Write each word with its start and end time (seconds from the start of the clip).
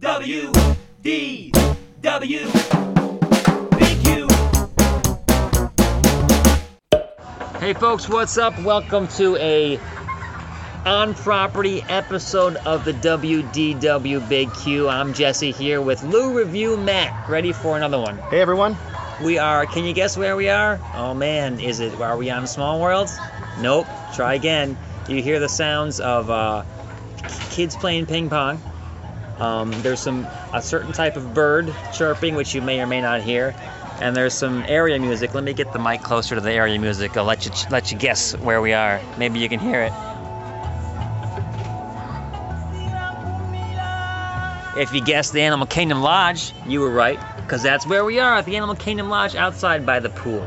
W 0.00 0.52
D 1.00 1.52
W 2.02 2.44
Big 3.78 4.04
Q. 4.04 4.28
Hey 7.58 7.72
folks, 7.72 8.06
what's 8.06 8.36
up? 8.36 8.60
Welcome 8.62 9.08
to 9.08 9.36
a 9.36 9.80
on-property 10.84 11.82
episode 11.88 12.56
of 12.56 12.84
the 12.84 12.92
WDW 12.92 14.28
Big 14.28 14.52
Q. 14.52 14.86
I'm 14.86 15.14
Jesse 15.14 15.52
here 15.52 15.80
with 15.80 16.02
Lou 16.02 16.36
Review 16.36 16.76
Matt, 16.76 17.30
ready 17.30 17.52
for 17.52 17.78
another 17.78 17.98
one. 17.98 18.18
Hey 18.18 18.42
everyone. 18.42 18.76
We 19.24 19.38
are. 19.38 19.64
Can 19.64 19.86
you 19.86 19.94
guess 19.94 20.14
where 20.16 20.36
we 20.36 20.50
are? 20.50 20.78
Oh 20.94 21.14
man, 21.14 21.58
is 21.58 21.80
it? 21.80 21.98
Are 22.02 22.18
we 22.18 22.28
on 22.28 22.46
Small 22.46 22.82
World? 22.82 23.08
Nope. 23.60 23.86
Try 24.14 24.34
again. 24.34 24.76
You 25.08 25.22
hear 25.22 25.40
the 25.40 25.48
sounds 25.48 26.00
of 26.00 26.28
uh, 26.28 26.64
kids 27.50 27.74
playing 27.76 28.04
ping 28.04 28.28
pong. 28.28 28.60
Um, 29.38 29.70
there's 29.82 30.00
some 30.00 30.26
a 30.52 30.62
certain 30.62 30.92
type 30.92 31.16
of 31.16 31.34
bird 31.34 31.74
chirping, 31.92 32.34
which 32.34 32.54
you 32.54 32.62
may 32.62 32.80
or 32.80 32.86
may 32.86 33.00
not 33.00 33.20
hear, 33.20 33.54
and 34.00 34.16
there's 34.16 34.34
some 34.34 34.64
area 34.66 34.98
music. 34.98 35.34
Let 35.34 35.44
me 35.44 35.52
get 35.52 35.72
the 35.72 35.78
mic 35.78 36.02
closer 36.02 36.34
to 36.34 36.40
the 36.40 36.52
area 36.52 36.78
music. 36.78 37.16
I'll 37.16 37.24
let 37.24 37.44
you 37.44 37.52
let 37.70 37.92
you 37.92 37.98
guess 37.98 38.36
where 38.38 38.60
we 38.60 38.72
are. 38.72 39.00
Maybe 39.18 39.38
you 39.38 39.48
can 39.48 39.60
hear 39.60 39.82
it. 39.82 39.92
If 44.78 44.92
you 44.92 45.02
guessed 45.02 45.32
the 45.32 45.40
Animal 45.40 45.66
Kingdom 45.66 46.02
Lodge, 46.02 46.52
you 46.66 46.80
were 46.80 46.90
right, 46.90 47.18
because 47.36 47.62
that's 47.62 47.86
where 47.86 48.04
we 48.04 48.18
are 48.18 48.36
at 48.36 48.44
the 48.44 48.56
Animal 48.56 48.74
Kingdom 48.74 49.08
Lodge 49.08 49.34
outside 49.34 49.86
by 49.86 50.00
the 50.00 50.10
pool. 50.10 50.46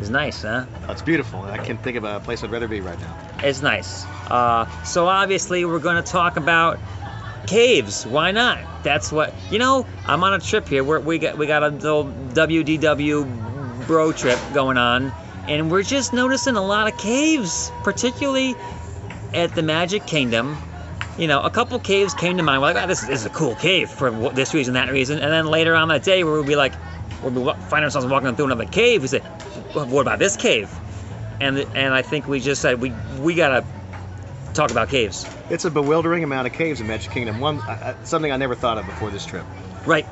It's 0.00 0.08
nice, 0.08 0.42
huh? 0.42 0.66
That's 0.88 1.00
beautiful. 1.00 1.42
I 1.42 1.58
can't 1.58 1.80
think 1.80 1.96
of 1.96 2.02
a 2.02 2.18
place 2.18 2.42
I'd 2.42 2.50
rather 2.50 2.66
be 2.66 2.80
right 2.80 2.98
now. 2.98 3.16
It's 3.44 3.62
nice. 3.62 4.04
Uh, 4.28 4.66
so 4.82 5.06
obviously 5.06 5.64
we're 5.64 5.78
going 5.78 6.02
to 6.02 6.10
talk 6.10 6.36
about 6.36 6.80
caves. 7.46 8.06
Why 8.06 8.30
not? 8.30 8.82
That's 8.82 9.12
what 9.12 9.34
you 9.50 9.58
know. 9.58 9.86
I'm 10.06 10.24
on 10.24 10.34
a 10.34 10.38
trip 10.38 10.68
here. 10.68 10.84
We're, 10.84 11.00
we 11.00 11.18
got 11.18 11.38
we 11.38 11.46
got 11.46 11.62
a 11.62 11.68
little 11.68 12.04
WDW 12.04 13.86
bro 13.86 14.12
trip 14.12 14.38
going 14.54 14.78
on, 14.78 15.12
and 15.48 15.70
we're 15.70 15.82
just 15.82 16.12
noticing 16.12 16.56
a 16.56 16.64
lot 16.64 16.92
of 16.92 16.98
caves, 16.98 17.72
particularly 17.82 18.54
at 19.34 19.54
the 19.54 19.62
Magic 19.62 20.06
Kingdom. 20.06 20.56
You 21.18 21.26
know, 21.26 21.42
a 21.42 21.50
couple 21.50 21.78
caves 21.78 22.14
came 22.14 22.36
to 22.38 22.42
mind. 22.42 22.62
We're 22.62 22.72
like, 22.72 22.82
oh, 22.82 22.86
this, 22.86 23.02
is, 23.02 23.08
this 23.08 23.20
is 23.20 23.26
a 23.26 23.30
cool 23.30 23.54
cave 23.56 23.90
for 23.90 24.10
this 24.30 24.54
reason, 24.54 24.74
that 24.74 24.90
reason. 24.90 25.18
And 25.18 25.30
then 25.30 25.46
later 25.46 25.74
on 25.74 25.88
that 25.88 26.02
day, 26.02 26.24
we'll 26.24 26.42
be 26.42 26.56
like, 26.56 26.72
we'll 27.22 27.52
be, 27.52 27.60
find 27.64 27.84
ourselves 27.84 28.06
walking 28.06 28.34
through 28.34 28.46
another 28.46 28.64
cave. 28.64 29.02
We 29.02 29.08
say, 29.08 29.20
well, 29.74 29.86
what 29.86 30.00
about 30.00 30.18
this 30.18 30.36
cave? 30.36 30.70
And 31.40 31.58
and 31.74 31.92
I 31.92 32.02
think 32.02 32.28
we 32.28 32.40
just 32.40 32.62
said 32.62 32.80
we 32.80 32.92
we 33.20 33.34
gotta 33.34 33.64
talk 34.52 34.70
about 34.70 34.88
caves. 34.88 35.26
It's 35.50 35.64
a 35.64 35.70
bewildering 35.70 36.24
amount 36.24 36.46
of 36.46 36.52
caves 36.52 36.80
in 36.80 36.86
Magic 36.86 37.12
Kingdom. 37.12 37.40
One, 37.40 37.58
uh, 37.60 37.94
something 38.04 38.30
I 38.30 38.36
never 38.36 38.54
thought 38.54 38.78
of 38.78 38.86
before 38.86 39.10
this 39.10 39.26
trip. 39.26 39.44
Right. 39.86 40.04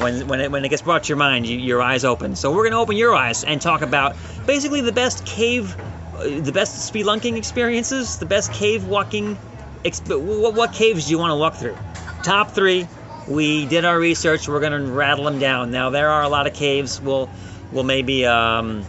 When, 0.00 0.28
when, 0.28 0.40
it, 0.40 0.50
when 0.50 0.64
it 0.64 0.68
gets 0.68 0.82
brought 0.82 1.04
to 1.04 1.08
your 1.08 1.16
mind, 1.16 1.46
you, 1.46 1.58
your 1.58 1.82
eyes 1.82 2.04
open. 2.04 2.36
So 2.36 2.52
we're 2.52 2.62
going 2.62 2.72
to 2.72 2.78
open 2.78 2.96
your 2.96 3.14
eyes 3.14 3.44
and 3.44 3.60
talk 3.60 3.82
about 3.82 4.16
basically 4.46 4.80
the 4.80 4.92
best 4.92 5.26
cave, 5.26 5.76
uh, 6.14 6.40
the 6.40 6.52
best 6.52 6.92
spelunking 6.92 7.36
experiences, 7.36 8.18
the 8.18 8.26
best 8.26 8.52
cave 8.52 8.86
walking. 8.86 9.36
Exp- 9.84 10.20
what, 10.20 10.54
what 10.54 10.72
caves 10.72 11.06
do 11.06 11.10
you 11.10 11.18
want 11.18 11.32
to 11.32 11.36
walk 11.36 11.54
through? 11.54 11.76
Top 12.22 12.52
three. 12.52 12.86
We 13.26 13.66
did 13.66 13.84
our 13.84 13.98
research. 13.98 14.48
We're 14.48 14.60
going 14.60 14.72
to 14.72 14.90
rattle 14.90 15.24
them 15.24 15.38
down. 15.38 15.70
Now 15.70 15.90
there 15.90 16.10
are 16.10 16.22
a 16.22 16.28
lot 16.28 16.46
of 16.46 16.54
caves. 16.54 17.00
We'll 17.00 17.28
we'll 17.72 17.84
maybe 17.84 18.24
um, 18.24 18.84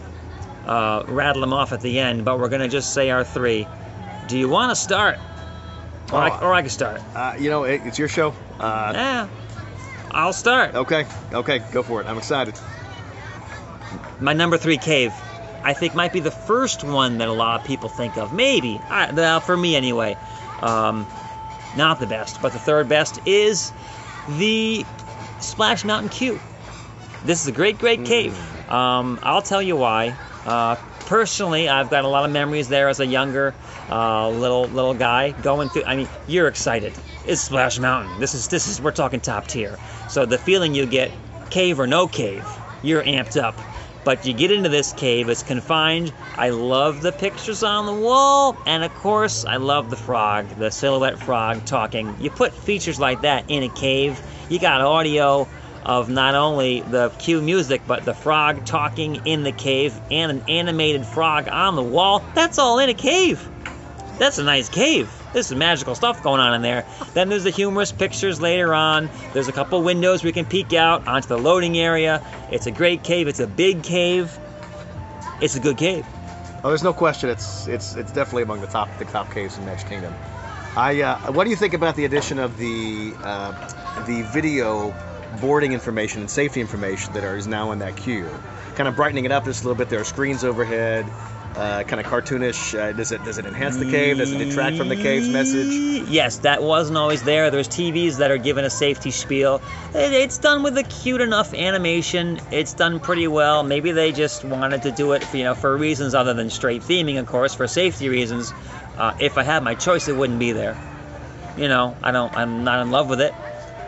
uh, 0.66 1.04
rattle 1.08 1.40
them 1.40 1.52
off 1.52 1.72
at 1.72 1.80
the 1.80 1.98
end, 1.98 2.24
but 2.24 2.38
we're 2.38 2.48
going 2.48 2.62
to 2.62 2.68
just 2.68 2.94
say 2.94 3.10
our 3.10 3.24
three. 3.24 3.66
Do 4.30 4.38
you 4.38 4.48
want 4.48 4.70
to 4.70 4.76
start? 4.76 5.18
Or, 6.12 6.20
I, 6.20 6.30
Oh. 6.30 6.46
or 6.46 6.54
I 6.54 6.60
can 6.60 6.70
start. 6.70 7.00
Uh, 7.16 7.34
you 7.36 7.50
know, 7.50 7.64
it, 7.64 7.82
it's 7.84 7.98
your 7.98 8.06
show. 8.06 8.32
Uh, 8.60 8.92
Yeah. 8.94 9.28
I'll 10.12 10.32
start. 10.32 10.74
okay, 10.76 11.04
okay, 11.32 11.60
go 11.72 11.82
for 11.82 12.00
it. 12.00 12.06
I'm 12.06 12.16
excited. 12.16 12.54
My 14.20 14.32
number 14.32 14.56
three 14.56 14.76
cave, 14.76 15.12
I 15.64 15.72
think, 15.72 15.94
might 15.96 16.12
be 16.12 16.20
the 16.20 16.30
first 16.30 16.84
one 16.84 17.18
that 17.18 17.26
a 17.28 17.32
lot 17.32 17.60
of 17.60 17.66
people 17.66 17.88
think 17.88 18.16
of. 18.16 18.32
Maybe, 18.32 18.80
I, 18.88 19.10
well, 19.12 19.40
for 19.40 19.56
me 19.56 19.74
anyway. 19.74 20.16
Um, 20.62 21.06
not 21.76 21.98
the 21.98 22.06
best, 22.06 22.40
but 22.42 22.52
the 22.52 22.58
third 22.60 22.88
best 22.88 23.20
is 23.26 23.72
the 24.38 24.84
Splash 25.40 25.84
Mountain 25.84 26.10
Q. 26.10 26.38
This 27.24 27.42
is 27.42 27.48
a 27.48 27.52
great, 27.52 27.78
great 27.78 28.04
cave. 28.04 28.36
Um, 28.70 29.18
I'll 29.24 29.42
tell 29.42 29.62
you 29.62 29.74
why. 29.76 30.14
Uh, 30.44 30.74
personally, 31.06 31.68
I've 31.68 31.90
got 31.90 32.04
a 32.04 32.08
lot 32.08 32.24
of 32.24 32.30
memories 32.32 32.68
there 32.68 32.88
as 32.88 32.98
a 33.00 33.06
younger 33.06 33.54
uh, 33.90 34.28
little 34.30 34.66
little 34.68 34.94
guy 34.94 35.32
going 35.42 35.68
through. 35.68 35.84
I 35.84 35.96
mean, 35.96 36.08
you're 36.26 36.48
excited. 36.48 36.92
It's 37.26 37.40
Splash 37.40 37.78
Mountain. 37.78 38.18
This 38.20 38.34
is 38.34 38.48
this 38.48 38.66
is 38.66 38.80
we're 38.80 38.92
talking 38.92 39.20
top 39.20 39.46
tier. 39.46 39.78
So 40.08 40.26
the 40.26 40.38
feeling 40.38 40.74
you 40.74 40.86
get, 40.86 41.10
cave 41.50 41.80
or 41.80 41.86
no 41.86 42.06
cave, 42.06 42.44
you're 42.82 43.02
amped 43.02 43.40
up. 43.40 43.60
But 44.02 44.24
you 44.24 44.32
get 44.32 44.50
into 44.50 44.70
this 44.70 44.94
cave, 44.94 45.28
it's 45.28 45.42
confined. 45.42 46.10
I 46.36 46.50
love 46.50 47.02
the 47.02 47.12
pictures 47.12 47.62
on 47.62 47.84
the 47.84 47.92
wall, 47.92 48.56
and 48.64 48.82
of 48.82 48.94
course, 48.94 49.44
I 49.44 49.56
love 49.56 49.90
the 49.90 49.96
frog, 49.96 50.48
the 50.56 50.70
silhouette 50.70 51.18
frog 51.18 51.66
talking. 51.66 52.16
You 52.18 52.30
put 52.30 52.54
features 52.54 52.98
like 52.98 53.20
that 53.22 53.44
in 53.48 53.62
a 53.62 53.68
cave, 53.68 54.18
you 54.48 54.58
got 54.58 54.80
audio 54.80 55.46
of 55.84 56.08
not 56.08 56.34
only 56.34 56.80
the 56.80 57.10
cue 57.18 57.42
music, 57.42 57.82
but 57.86 58.04
the 58.04 58.14
frog 58.14 58.64
talking 58.64 59.26
in 59.26 59.42
the 59.42 59.52
cave 59.52 59.98
and 60.10 60.30
an 60.30 60.42
animated 60.48 61.04
frog 61.04 61.48
on 61.48 61.76
the 61.76 61.82
wall. 61.82 62.24
That's 62.34 62.58
all 62.58 62.78
in 62.78 62.88
a 62.88 62.94
cave. 62.94 63.46
That's 64.20 64.36
a 64.36 64.44
nice 64.44 64.68
cave. 64.68 65.10
There's 65.32 65.46
some 65.46 65.56
magical 65.56 65.94
stuff 65.94 66.22
going 66.22 66.40
on 66.42 66.52
in 66.52 66.60
there. 66.60 66.84
Then 67.14 67.30
there's 67.30 67.44
the 67.44 67.50
humorous 67.50 67.90
pictures 67.90 68.38
later 68.38 68.74
on. 68.74 69.08
There's 69.32 69.48
a 69.48 69.52
couple 69.52 69.82
windows 69.82 70.22
we 70.22 70.30
can 70.30 70.44
peek 70.44 70.74
out 70.74 71.08
onto 71.08 71.26
the 71.26 71.38
loading 71.38 71.78
area. 71.78 72.22
It's 72.52 72.66
a 72.66 72.70
great 72.70 73.02
cave. 73.02 73.28
It's 73.28 73.40
a 73.40 73.46
big 73.46 73.82
cave. 73.82 74.38
It's 75.40 75.56
a 75.56 75.60
good 75.60 75.78
cave. 75.78 76.04
Oh, 76.62 76.68
there's 76.68 76.82
no 76.82 76.92
question. 76.92 77.30
It's 77.30 77.66
it's 77.66 77.96
it's 77.96 78.12
definitely 78.12 78.42
among 78.42 78.60
the 78.60 78.66
top 78.66 78.90
the 78.98 79.06
top 79.06 79.32
caves 79.32 79.56
in 79.56 79.64
Magic 79.64 79.88
Kingdom. 79.88 80.12
I 80.76 81.00
uh, 81.00 81.32
what 81.32 81.44
do 81.44 81.50
you 81.50 81.56
think 81.56 81.72
about 81.72 81.96
the 81.96 82.04
addition 82.04 82.38
of 82.38 82.58
the 82.58 83.14
uh, 83.24 84.04
the 84.04 84.20
video 84.34 84.94
boarding 85.40 85.72
information 85.72 86.20
and 86.20 86.30
safety 86.30 86.60
information 86.60 87.14
that 87.14 87.24
are, 87.24 87.38
is 87.38 87.46
now 87.46 87.72
in 87.72 87.78
that 87.78 87.96
queue? 87.96 88.28
Kind 88.74 88.86
of 88.86 88.96
brightening 88.96 89.24
it 89.24 89.32
up 89.32 89.46
just 89.46 89.62
a 89.62 89.66
little 89.66 89.78
bit. 89.78 89.88
There 89.88 90.00
are 90.02 90.04
screens 90.04 90.44
overhead. 90.44 91.06
Uh, 91.56 91.82
kind 91.82 92.00
of 92.00 92.06
cartoonish. 92.06 92.78
Uh, 92.78 92.92
does 92.92 93.10
it 93.10 93.22
does 93.24 93.36
it 93.36 93.44
enhance 93.44 93.76
the 93.76 93.84
cave? 93.90 94.18
Does 94.18 94.30
it 94.32 94.38
detract 94.38 94.76
from 94.76 94.88
the 94.88 94.94
cave's 94.94 95.28
message? 95.28 96.08
Yes, 96.08 96.38
that 96.38 96.62
wasn't 96.62 96.96
always 96.96 97.24
there. 97.24 97.50
There's 97.50 97.66
TVs 97.68 98.18
that 98.18 98.30
are 98.30 98.38
given 98.38 98.64
a 98.64 98.70
safety 98.70 99.10
spiel. 99.10 99.60
It- 99.92 100.12
It's 100.12 100.38
done 100.38 100.62
with 100.62 100.78
a 100.78 100.84
cute 100.84 101.20
enough 101.20 101.52
animation. 101.52 102.40
It's 102.52 102.72
done 102.72 103.00
pretty 103.00 103.26
well. 103.26 103.64
Maybe 103.64 103.90
they 103.90 104.12
just 104.12 104.44
wanted 104.44 104.82
to 104.82 104.92
do 104.92 105.12
it, 105.12 105.24
for, 105.24 105.36
you 105.36 105.44
know, 105.44 105.54
for 105.54 105.76
reasons 105.76 106.14
other 106.14 106.34
than 106.34 106.50
straight 106.50 106.82
theming, 106.82 107.18
of 107.18 107.26
course, 107.26 107.52
for 107.52 107.66
safety 107.66 108.08
reasons. 108.08 108.52
Uh, 108.96 109.12
if 109.18 109.36
I 109.36 109.42
had 109.42 109.64
my 109.64 109.74
choice, 109.74 110.06
it 110.06 110.14
wouldn't 110.16 110.38
be 110.38 110.52
there. 110.52 110.76
You 111.56 111.66
know, 111.66 111.96
I 112.02 112.12
don't. 112.12 112.32
I'm 112.36 112.62
not 112.62 112.80
in 112.80 112.92
love 112.92 113.08
with 113.10 113.20
it. 113.20 113.34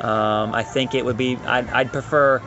Um, 0.01 0.53
I 0.53 0.65
think 0.65 0.97
it 0.97 1.05
would 1.05 1.17
be. 1.17 1.39
I'd, 1.47 1.71
I'd 1.71 1.93
prefer 1.93 2.43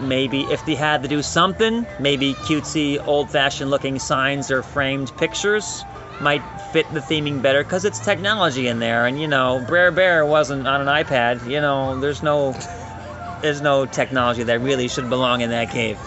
maybe 0.00 0.42
if 0.42 0.64
they 0.64 0.74
had 0.74 1.02
to 1.02 1.08
do 1.08 1.22
something, 1.22 1.86
maybe 1.98 2.34
cutesy, 2.34 3.04
old-fashioned 3.06 3.70
looking 3.70 3.98
signs 3.98 4.50
or 4.50 4.62
framed 4.62 5.16
pictures 5.16 5.84
might 6.20 6.42
fit 6.72 6.90
the 6.92 7.00
theming 7.00 7.42
better 7.42 7.62
because 7.62 7.84
it's 7.84 7.98
technology 7.98 8.68
in 8.68 8.78
there. 8.78 9.06
And 9.06 9.20
you 9.20 9.28
know, 9.28 9.64
Brer 9.66 9.90
Bear 9.90 10.24
wasn't 10.24 10.66
on 10.66 10.80
an 10.80 10.86
iPad. 10.86 11.48
You 11.48 11.60
know, 11.60 11.98
there's 12.00 12.22
no, 12.22 12.52
there's 13.42 13.60
no 13.60 13.86
technology 13.86 14.42
that 14.44 14.60
really 14.60 14.88
should 14.88 15.08
belong 15.08 15.40
in 15.40 15.50
that 15.50 15.70
cave. 15.70 15.98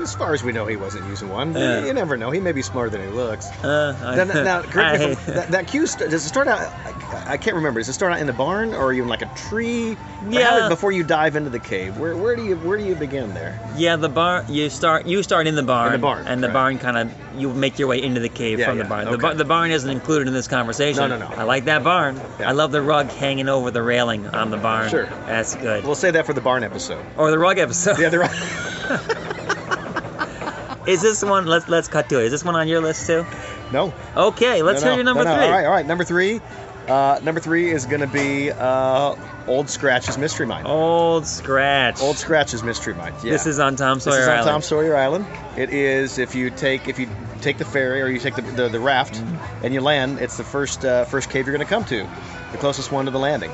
As 0.00 0.14
far 0.14 0.32
as 0.34 0.42
we 0.42 0.52
know, 0.52 0.66
he 0.66 0.76
wasn't 0.76 1.06
using 1.08 1.28
one. 1.28 1.52
Yeah. 1.54 1.84
You 1.84 1.92
never 1.92 2.16
know. 2.16 2.30
He 2.30 2.40
may 2.40 2.52
be 2.52 2.62
smarter 2.62 2.90
than 2.90 3.02
he 3.02 3.08
looks. 3.08 3.50
Uh, 3.64 3.96
I- 4.02 4.16
Then, 4.16 4.28
now, 4.44 4.62
correct 4.70 4.98
me 5.00 5.04
I- 5.06 5.08
if 5.10 5.28
I'm- 5.28 5.36
that, 5.36 5.48
that 5.48 5.66
queue 5.66 5.86
st- 5.86 6.10
does 6.10 6.24
it 6.24 6.28
start 6.28 6.48
out? 6.48 6.60
I, 6.84 7.32
I 7.32 7.36
can't 7.36 7.56
remember. 7.56 7.80
Does 7.80 7.88
it 7.88 7.92
start 7.94 8.12
out 8.12 8.20
in 8.20 8.26
the 8.26 8.32
barn 8.32 8.74
or 8.74 8.92
in 8.92 9.06
like 9.08 9.22
a 9.22 9.26
tree? 9.34 9.96
Yeah. 10.28 10.60
did- 10.62 10.68
before 10.68 10.92
you 10.92 11.04
dive 11.04 11.36
into 11.36 11.50
the 11.50 11.58
cave, 11.58 11.98
where, 11.98 12.16
where 12.16 12.34
do 12.36 12.44
you 12.44 12.56
where 12.56 12.76
do 12.78 12.84
you 12.84 12.94
begin 12.94 13.34
there? 13.34 13.58
Yeah, 13.76 13.96
the 13.96 14.08
barn. 14.08 14.44
You 14.48 14.70
start. 14.70 15.06
You 15.06 15.22
start 15.22 15.46
in 15.46 15.54
the 15.54 15.62
barn. 15.62 15.88
In 15.94 16.00
the 16.00 16.04
barn, 16.06 16.26
And 16.26 16.42
the 16.42 16.48
barn 16.48 16.78
kind 16.78 16.96
of. 16.98 17.12
You 17.38 17.52
make 17.52 17.78
your 17.78 17.88
way 17.88 18.02
into 18.02 18.20
the 18.20 18.28
cave 18.28 18.58
Yeah, 18.58 18.66
from 18.66 18.78
the 18.78 18.84
yeah, 18.84 18.88
barn. 18.88 19.10
The, 19.10 19.18
bar, 19.18 19.34
the 19.34 19.44
barn 19.44 19.70
isn't 19.70 19.90
included 19.90 20.28
in 20.28 20.34
this 20.34 20.48
conversation. 20.48 21.08
No, 21.08 21.18
no, 21.18 21.28
no. 21.28 21.34
I 21.34 21.44
like 21.44 21.66
that 21.66 21.84
barn. 21.84 22.20
Yeah. 22.38 22.48
I 22.48 22.52
love 22.52 22.72
the 22.72 22.82
rug 22.82 23.10
hanging 23.10 23.48
over 23.48 23.70
the 23.70 23.82
railing 23.82 24.26
on 24.28 24.50
the 24.50 24.56
barn. 24.56 24.90
Sure. 24.90 25.06
That's 25.26 25.54
good. 25.54 25.84
We'll 25.84 25.94
say 25.94 26.10
that 26.10 26.26
for 26.26 26.32
the 26.32 26.40
barn 26.40 26.64
episode. 26.64 27.04
or 27.16 27.30
the 27.30 27.38
rug 27.38 27.58
episode. 27.58 27.98
Yeah, 27.98 28.08
the 28.08 28.20
rug. 28.20 28.30
Is 30.88 31.02
this 31.02 31.22
one? 31.22 31.46
Let's 31.46 31.68
let's 31.68 31.86
cut 31.86 32.08
to 32.08 32.18
it. 32.18 32.24
Is 32.24 32.30
this 32.30 32.44
one 32.44 32.56
on 32.56 32.66
your 32.66 32.80
list 32.80 33.06
too? 33.06 33.26
no. 33.72 33.92
Okay, 34.16 34.62
let's 34.62 34.80
no, 34.80 34.88
hear 34.88 34.96
your 34.96 35.04
number 35.04 35.22
no, 35.22 35.30
no. 35.30 35.36
three. 35.36 35.44
All 35.44 35.52
right, 35.52 35.66
all 35.66 35.72
right. 35.72 35.86
Number 35.86 36.02
three. 36.02 36.40
Uh, 36.88 37.20
number 37.22 37.40
three 37.40 37.70
is 37.70 37.84
going 37.84 38.00
to 38.00 38.06
be 38.06 38.50
uh, 38.50 39.14
Old 39.48 39.68
Scratch's 39.70 40.18
Mystery 40.18 40.46
Mine. 40.46 40.66
Old 40.66 41.26
Scratch. 41.26 42.00
Old 42.00 42.16
Scratch's 42.18 42.62
Mystery 42.62 42.94
Mine. 42.94 43.14
Yeah. 43.24 43.32
This 43.32 43.46
is 43.46 43.58
on 43.58 43.76
Tom 43.76 43.98
Sawyer 43.98 44.12
Island. 44.14 44.18
This 44.18 44.22
is 44.22 44.28
on 44.28 44.34
Island. 44.34 44.48
Tom 44.48 44.62
Sawyer 44.62 44.96
Island. 44.96 45.26
It 45.56 45.70
is 45.70 46.18
if 46.18 46.34
you 46.34 46.50
take 46.50 46.86
if 46.88 46.98
you 46.98 47.08
take 47.40 47.58
the 47.58 47.64
ferry 47.64 48.02
or 48.02 48.08
you 48.08 48.18
take 48.18 48.34
the, 48.36 48.42
the, 48.42 48.68
the 48.68 48.80
raft 48.80 49.14
Mm-hmm. 49.14 49.64
and 49.64 49.74
you 49.74 49.80
land, 49.80 50.18
it's 50.18 50.36
the 50.36 50.44
first 50.44 50.84
uh, 50.84 51.04
first 51.06 51.30
cave 51.30 51.46
you're 51.46 51.56
going 51.56 51.66
to 51.66 51.70
come 51.70 51.84
to, 51.86 52.08
the 52.52 52.58
closest 52.58 52.92
one 52.92 53.06
to 53.06 53.10
the 53.10 53.18
landing. 53.18 53.50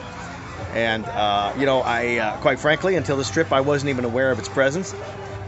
And 0.75 1.05
uh, 1.05 1.53
you 1.57 1.67
know, 1.67 1.81
I 1.81 2.17
uh, 2.17 2.37
quite 2.39 2.59
frankly, 2.59 2.97
until 2.97 3.17
this 3.17 3.31
trip, 3.31 3.53
I 3.53 3.61
wasn't 3.61 3.91
even 3.91 4.05
aware 4.05 4.31
of 4.33 4.39
its 4.39 4.49
presence. 4.49 4.95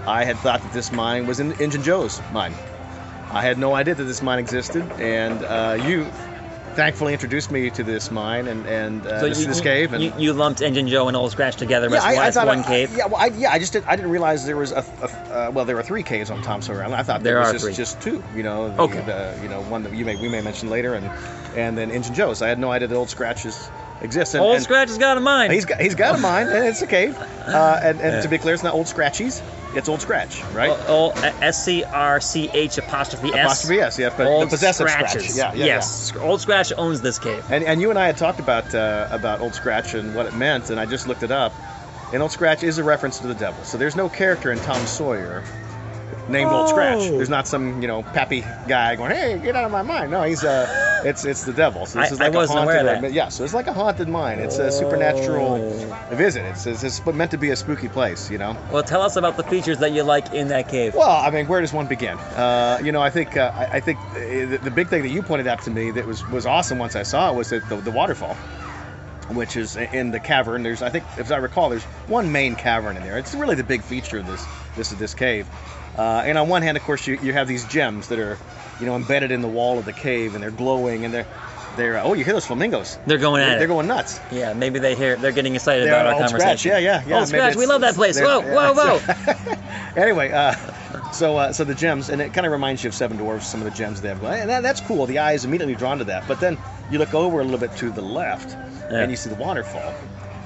I 0.06 0.24
had 0.24 0.36
thought 0.38 0.62
that 0.62 0.72
this 0.72 0.92
mine 0.92 1.26
was 1.26 1.40
in 1.40 1.52
Injun 1.60 1.82
Joe's 1.82 2.22
mine. 2.32 2.54
I 3.32 3.42
had 3.42 3.58
no 3.58 3.74
idea 3.74 3.96
that 3.96 4.04
this 4.04 4.22
mine 4.22 4.38
existed, 4.38 4.84
and 5.00 5.42
uh, 5.44 5.84
you 5.84 6.06
thankfully 6.76 7.12
introduced 7.14 7.50
me 7.50 7.70
to 7.70 7.82
this 7.82 8.10
mine 8.10 8.46
and 8.46 8.64
and 8.66 9.04
uh, 9.06 9.20
So 9.20 9.28
this, 9.28 9.40
you, 9.40 9.46
this 9.46 9.60
cave. 9.60 9.92
And 9.92 10.04
you, 10.04 10.12
you 10.18 10.32
lumped 10.32 10.60
Injun 10.60 10.86
Joe 10.86 11.08
and 11.08 11.16
Old 11.16 11.32
Scratch 11.32 11.56
together 11.56 11.86
as 11.86 12.02
one, 12.02 12.14
as 12.24 12.34
thought 12.34 12.46
one 12.46 12.60
I- 12.60 12.62
cave. 12.66 12.94
yeah, 12.96 13.06
well, 13.06 13.16
I, 13.20 13.26
yeah, 13.28 13.50
I 13.50 13.58
just 13.58 13.72
did, 13.72 13.84
I 13.86 13.96
didn't 13.96 14.10
realize 14.12 14.44
there 14.46 14.56
was 14.56 14.70
a, 14.72 14.84
a 15.02 15.06
uh, 15.06 15.50
well, 15.52 15.64
there 15.64 15.74
were 15.74 15.82
three 15.82 16.02
caves 16.02 16.30
on 16.30 16.42
Tom 16.42 16.62
Sawyer 16.62 16.82
Island. 16.82 16.94
I 16.94 17.02
thought 17.02 17.22
there, 17.22 17.34
There 17.42 17.42
was 17.42 17.52
just, 17.52 17.64
three. 17.64 17.74
just 17.74 18.00
two. 18.00 18.22
You 18.36 18.42
know, 18.44 18.68
the, 18.68 18.82
Okay. 18.82 19.00
the, 19.00 19.38
you 19.42 19.48
know 19.48 19.62
one 19.62 19.82
that 19.82 19.92
you 19.94 20.04
may 20.04 20.14
we 20.16 20.28
may 20.28 20.40
mention 20.42 20.70
later, 20.70 20.94
and 20.94 21.06
and 21.56 21.76
then 21.76 21.90
Injun 21.90 22.14
Joe's. 22.14 22.42
I 22.42 22.48
had 22.48 22.58
no 22.58 22.70
idea 22.70 22.86
that 22.88 22.94
Old 22.96 23.08
Scratches 23.10 23.68
exists. 24.00 24.34
And, 24.34 24.42
Old 24.42 24.56
and 24.56 24.64
Scratch 24.64 24.88
has 24.88 24.98
got 24.98 25.16
a 25.16 25.20
mind. 25.20 25.52
He's 25.52 25.64
got 25.64 25.80
he's 25.80 25.94
got 25.94 26.14
a 26.14 26.18
mine, 26.18 26.48
and 26.48 26.66
it's 26.66 26.82
a 26.82 26.86
cave. 26.86 27.16
Uh, 27.18 27.80
and 27.82 28.00
and 28.00 28.22
to 28.22 28.28
be 28.28 28.38
clear, 28.38 28.54
it's 28.54 28.62
not 28.62 28.74
Old 28.74 28.86
Scratchies. 28.86 29.42
It's 29.74 29.88
Old 29.90 30.00
Scratch, 30.00 30.42
right? 30.54 30.70
O- 30.70 31.12
O- 31.14 31.38
S 31.42 31.62
C 31.64 31.84
R 31.84 32.18
C 32.20 32.48
H 32.54 32.78
apostrophe 32.78 33.28
S. 33.28 33.34
Apostrophe 33.34 33.80
S, 33.80 33.98
yeah, 33.98 34.14
but 34.16 34.26
Old 34.26 34.44
the 34.44 34.50
possessive 34.50 34.88
Scratches. 34.88 35.34
scratch. 35.34 35.54
Yeah, 35.54 35.58
yeah, 35.58 35.66
yes. 35.66 36.16
Old 36.16 36.40
Scratch 36.40 36.72
owns 36.78 37.02
this 37.02 37.18
cave. 37.18 37.44
And, 37.50 37.62
and 37.62 37.80
you 37.80 37.90
and 37.90 37.98
I 37.98 38.06
had 38.06 38.16
talked 38.16 38.40
about 38.40 38.74
uh, 38.74 39.08
about 39.10 39.40
Old 39.40 39.54
Scratch 39.54 39.92
and 39.94 40.14
what 40.14 40.24
it 40.26 40.34
meant, 40.34 40.70
and 40.70 40.80
I 40.80 40.86
just 40.86 41.06
looked 41.06 41.22
it 41.22 41.30
up. 41.30 41.52
And 42.12 42.22
Old 42.22 42.32
Scratch 42.32 42.62
is 42.62 42.78
a 42.78 42.84
reference 42.84 43.18
to 43.18 43.26
the 43.26 43.34
devil. 43.34 43.62
So 43.64 43.76
there's 43.76 43.96
no 43.96 44.08
character 44.08 44.50
in 44.50 44.58
Tom 44.60 44.84
Sawyer 44.86 45.44
named 46.28 46.50
Old 46.50 46.68
Scratch. 46.70 46.98
Oh. 47.00 47.16
There's 47.16 47.28
not 47.28 47.46
some 47.46 47.82
you 47.82 47.88
know 47.88 48.02
pappy 48.02 48.42
guy 48.66 48.96
going, 48.96 49.10
"Hey, 49.10 49.38
get 49.38 49.56
out 49.56 49.64
of 49.64 49.72
my 49.72 49.82
mind." 49.82 50.10
No, 50.10 50.22
he's 50.22 50.42
uh, 50.42 50.66
it's 51.06 51.24
it's 51.24 51.44
the 51.44 51.52
devil. 51.52 51.86
So 51.86 52.00
this 52.00 52.10
I- 52.10 52.14
is 52.14 52.20
like 52.20 52.34
a 52.34 52.36
wasn't 52.36 52.58
haunted. 52.58 52.80
aware 52.82 52.96
of 52.96 53.02
that. 53.02 53.12
Yeah, 53.12 53.28
so 53.28 53.44
it's 53.44 53.54
like 53.54 53.66
a 53.66 53.72
haunted 53.72 54.08
mine. 54.08 54.38
It's 54.38 54.58
a 54.58 54.70
supernatural 54.70 55.54
Oh. 56.10 56.14
visit. 56.16 56.44
It's, 56.46 56.66
it's, 56.66 56.82
it's 56.82 57.04
meant 57.06 57.30
to 57.30 57.38
be 57.38 57.50
a 57.50 57.56
spooky 57.56 57.88
place, 57.88 58.30
you 58.30 58.38
know. 58.38 58.56
Well, 58.72 58.82
tell 58.82 59.02
us 59.02 59.16
about 59.16 59.36
the 59.36 59.44
features 59.44 59.78
that 59.78 59.92
you 59.92 60.02
like 60.02 60.32
in 60.34 60.48
that 60.48 60.68
cave. 60.68 60.94
Well, 60.94 61.08
I 61.10 61.30
mean, 61.30 61.46
where 61.46 61.60
does 61.60 61.72
one 61.72 61.86
begin? 61.86 62.16
Uh, 62.18 62.78
you 62.82 62.92
know, 62.92 63.00
I 63.02 63.10
think 63.10 63.36
uh, 63.36 63.52
I, 63.54 63.76
I 63.76 63.80
think 63.80 63.98
uh, 63.98 64.14
the, 64.18 64.58
the 64.64 64.70
big 64.70 64.88
thing 64.88 65.02
that 65.02 65.10
you 65.10 65.22
pointed 65.22 65.46
out 65.46 65.62
to 65.62 65.70
me 65.70 65.90
that 65.92 66.06
was 66.06 66.26
was 66.28 66.44
awesome 66.46 66.78
once 66.78 66.96
I 66.96 67.02
saw 67.04 67.30
it 67.32 67.36
was 67.36 67.50
that 67.50 67.68
the, 67.68 67.76
the 67.76 67.90
waterfall, 67.90 68.34
which 69.30 69.56
is 69.56 69.76
in 69.76 70.10
the 70.10 70.20
cavern. 70.20 70.62
There's, 70.62 70.82
I 70.82 70.90
think, 70.90 71.04
if 71.18 71.30
I 71.30 71.36
recall, 71.36 71.68
there's 71.68 71.84
one 72.08 72.30
main 72.32 72.54
cavern 72.56 72.96
in 72.96 73.02
there. 73.02 73.18
It's 73.18 73.34
really 73.34 73.54
the 73.56 73.64
big 73.64 73.82
feature 73.82 74.18
of 74.18 74.26
this 74.26 74.44
this 74.76 74.90
this 74.90 75.14
cave. 75.14 75.46
Uh, 75.98 76.22
and 76.24 76.36
on 76.36 76.48
one 76.48 76.62
hand, 76.62 76.76
of 76.76 76.82
course, 76.82 77.06
you, 77.06 77.18
you 77.22 77.32
have 77.32 77.48
these 77.48 77.64
gems 77.66 78.08
that 78.08 78.18
are, 78.18 78.38
you 78.80 78.86
know, 78.86 78.96
embedded 78.96 79.30
in 79.30 79.40
the 79.40 79.48
wall 79.48 79.78
of 79.78 79.84
the 79.84 79.92
cave, 79.92 80.34
and 80.34 80.42
they're 80.42 80.50
glowing, 80.50 81.04
and 81.04 81.14
they're 81.14 81.26
they're 81.76 81.98
oh, 82.02 82.14
you 82.14 82.24
hear 82.24 82.32
those 82.32 82.46
flamingos? 82.46 82.98
They're 83.06 83.18
going 83.18 83.42
at 83.42 83.46
They're, 83.46 83.56
it. 83.56 83.58
they're 83.60 83.68
going 83.68 83.86
nuts. 83.86 84.18
Yeah, 84.32 84.54
maybe 84.54 84.78
they 84.78 84.94
hear. 84.94 85.16
They're 85.16 85.32
getting 85.32 85.54
excited 85.54 85.86
They're 85.86 85.94
about 85.94 86.06
our 86.06 86.20
conversation. 86.20 86.58
Scratch, 86.58 86.64
yeah, 86.64 86.78
yeah, 86.78 87.04
yeah. 87.06 87.18
Old 87.18 87.28
Scratch, 87.28 87.56
we 87.56 87.66
love 87.66 87.82
that 87.82 87.94
place. 87.94 88.18
Whoa, 88.20 88.40
yeah, 88.40 88.72
whoa, 88.72 88.98
whoa. 88.98 89.54
anyway, 89.96 90.32
uh, 90.32 90.54
so 91.12 91.36
uh, 91.36 91.52
so 91.52 91.64
the 91.64 91.74
gems, 91.74 92.08
and 92.08 92.20
it 92.20 92.32
kind 92.32 92.46
of 92.46 92.52
reminds 92.52 92.82
you 92.82 92.88
of 92.88 92.94
Seven 92.94 93.16
Dwarfs. 93.16 93.46
Some 93.46 93.60
of 93.60 93.64
the 93.64 93.76
gems 93.76 94.00
they 94.00 94.08
have, 94.08 94.22
and 94.24 94.48
that, 94.50 94.62
that's 94.62 94.80
cool. 94.80 95.06
The 95.06 95.18
eye 95.18 95.32
is 95.32 95.44
immediately 95.44 95.74
drawn 95.74 95.98
to 95.98 96.04
that. 96.04 96.26
But 96.26 96.40
then 96.40 96.58
you 96.90 96.98
look 96.98 97.14
over 97.14 97.40
a 97.40 97.44
little 97.44 97.60
bit 97.60 97.74
to 97.76 97.90
the 97.90 98.02
left, 98.02 98.56
Yeah. 98.90 99.00
and 99.00 99.10
you 99.10 99.16
see 99.16 99.28
the 99.28 99.36
waterfall. 99.36 99.94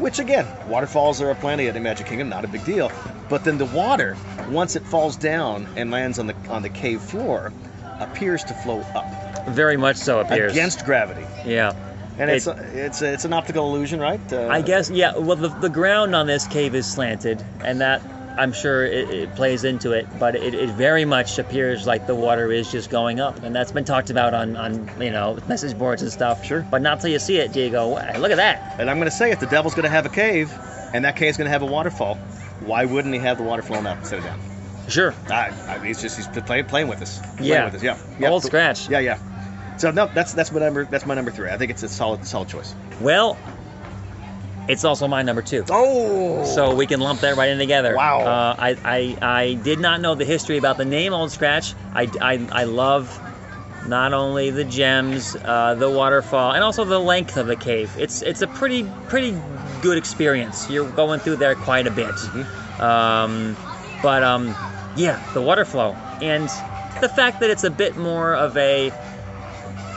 Which 0.01 0.19
again, 0.19 0.47
waterfalls 0.69 1.21
are 1.21 1.31
aplenty 1.31 1.69
at 1.69 1.75
the 1.75 1.81
Magic 1.81 2.07
Kingdom, 2.07 2.29
not 2.29 2.45
a 2.45 2.49
big 2.49 2.65
deal. 2.65 2.91
But 3.29 3.45
then 3.45 3.59
the 3.59 3.67
water, 3.67 4.17
once 4.49 4.75
it 4.75 4.83
falls 4.83 5.17
down 5.17 5.69
and 5.77 5.91
lands 5.91 6.19
on 6.19 6.27
the 6.27 6.35
on 6.49 6.63
the 6.63 6.69
cave 6.71 7.01
floor, 7.01 7.53
appears 8.01 8.43
to 8.45 8.55
flow 8.55 8.81
up 8.95 9.47
Very 9.51 9.77
much 9.77 9.97
so 9.97 10.21
appears. 10.21 10.53
against 10.53 10.85
gravity. 10.85 11.25
Yeah. 11.45 11.73
And 12.19 12.31
It- 12.31 12.35
it's 12.37 12.47
a, 12.47 12.57
it's 12.87 13.03
a, 13.03 13.13
it's 13.13 13.25
an 13.25 13.33
optical 13.33 13.69
illusion, 13.75 14.01
right? 14.01 14.21
Uh, 14.33 14.49
I 14.49 14.63
guess, 14.63 14.91
yeah. 14.91 15.17
Well, 15.17 15.37
the, 15.37 15.49
the 15.49 15.69
ground 15.71 16.15
on 16.15 16.27
this 16.27 16.47
cave 16.47 16.75
is 16.75 16.87
slanted, 16.91 17.43
and 17.65 17.81
that 17.81 18.03
I'm 18.39 18.53
sure 18.53 18.85
it, 18.85 19.11
it 19.11 19.35
plays 19.35 19.65
into 19.65 19.93
it. 19.93 20.07
But 20.19 20.35
it, 20.37 20.55
it 20.55 20.71
very 20.71 21.05
much 21.05 21.39
appears 21.39 21.87
like 21.87 22.07
the 22.07 22.15
water 22.15 22.51
is 22.53 22.71
just 22.71 22.91
going 22.91 23.21
up, 23.21 23.43
and 23.43 23.55
that's 23.55 23.73
been 23.73 23.85
talked 23.85 24.11
about 24.11 24.35
on, 24.35 24.57
on 24.57 24.91
you 25.01 25.11
know 25.11 25.39
message 25.49 25.77
boards 25.79 26.03
and 26.03 26.11
stuff. 26.11 26.45
Sure. 26.45 26.67
But 26.71 26.83
not 26.83 27.01
till 27.01 27.11
you 27.11 27.19
see 27.19 27.37
it 27.37 27.53
do 27.53 27.61
you 27.61 27.71
go, 27.71 27.89
"Wow, 27.89 28.19
look 28.19 28.31
at 28.31 28.37
that. 28.37 28.79
And 28.81 28.89
I'm 28.89 28.97
going 28.99 29.11
to 29.11 29.17
say, 29.17 29.31
if 29.31 29.41
the 29.41 29.47
devil's 29.47 29.75
going 29.75 29.85
to 29.85 29.91
have 29.91 30.07
a 30.07 30.11
cave, 30.11 30.53
and 30.95 31.05
that 31.05 31.17
cave's 31.17 31.37
going 31.37 31.47
to 31.47 31.53
have 31.53 31.63
a 31.63 31.67
waterfall, 31.67 32.17
why 32.61 32.85
wouldn't 32.85 33.15
he 33.15 33.21
have 33.21 33.37
the 33.39 33.45
water 33.45 33.63
flowing 33.63 33.87
up 33.87 33.99
instead 33.99 34.19
of 34.21 34.25
down? 34.25 34.41
Sure. 34.89 35.15
I, 35.29 35.51
I 35.69 35.77
mean, 35.79 35.87
he's 35.87 36.01
just 36.01 36.17
he's 36.17 36.27
playing 36.29 36.67
playing 36.67 36.89
with 36.89 37.03
us. 37.03 37.19
Playing 37.37 37.53
Yeah. 37.53 37.65
with 37.67 37.75
us. 37.77 37.83
Yeah. 37.83 37.99
yeah. 38.19 38.31
Old 38.31 38.43
Scratch. 38.43 38.89
Yeah, 38.89 38.99
yeah. 38.99 39.19
So 39.77 39.91
no, 39.91 40.11
that's 40.15 40.35
that's 40.35 40.53
my 40.53 40.61
number. 40.61 40.85
That's 40.85 41.07
my 41.07 41.15
number 41.15 41.31
three. 41.31 41.49
I 41.51 41.57
think 41.57 41.71
it's 41.71 41.83
a 41.83 41.89
solid 41.89 42.25
solid 42.27 42.49
choice. 42.49 42.75
Well, 43.01 43.39
it's 44.69 44.85
also 44.85 45.09
my 45.09 45.23
number 45.23 45.43
two. 45.43 45.65
Oh. 45.71 46.45
So 46.45 46.75
we 46.75 46.87
can 46.87 47.01
lump 47.01 47.21
that 47.21 47.37
right 47.37 47.51
in 47.51 47.59
together. 47.59 47.97
Wow. 47.97 48.21
Uh, 48.21 48.57
I, 48.59 48.77
I, 48.85 49.17
I 49.41 49.55
did 49.55 49.81
not 49.81 50.01
know 50.01 50.15
the 50.15 50.25
history 50.25 50.59
about 50.59 50.77
the 50.77 50.85
name 50.85 51.13
Old 51.13 51.31
Scratch. 51.31 51.75
I, 51.95 52.09
I, 52.21 52.49
I 52.53 52.65
love 52.65 53.21
not 53.87 54.13
only 54.13 54.51
the 54.51 54.65
gems, 54.65 55.37
uh, 55.37 55.75
the 55.75 55.91
waterfall, 55.91 56.53
and 56.53 56.63
also 56.63 56.85
the 56.85 56.99
length 56.99 57.37
of 57.37 57.47
the 57.47 57.57
cave. 57.57 57.91
It's 57.99 58.23
it's 58.23 58.43
a 58.43 58.47
pretty 58.47 58.89
pretty 59.09 59.37
good 59.83 59.99
experience. 59.99 60.71
You're 60.71 60.91
going 60.91 61.21
through 61.21 61.37
there 61.37 61.55
quite 61.55 61.87
a 61.87 61.91
bit. 61.91 62.15
Um, 62.81 63.57
but 64.03 64.23
um, 64.23 64.55
yeah, 64.97 65.23
the 65.35 65.43
water 65.43 65.65
flow 65.65 65.93
and 66.21 66.49
the 67.01 67.09
fact 67.09 67.41
that 67.41 67.51
it's 67.51 67.65
a 67.65 67.71
bit 67.71 67.97
more 67.97 68.35
of 68.35 68.57
a 68.57 68.93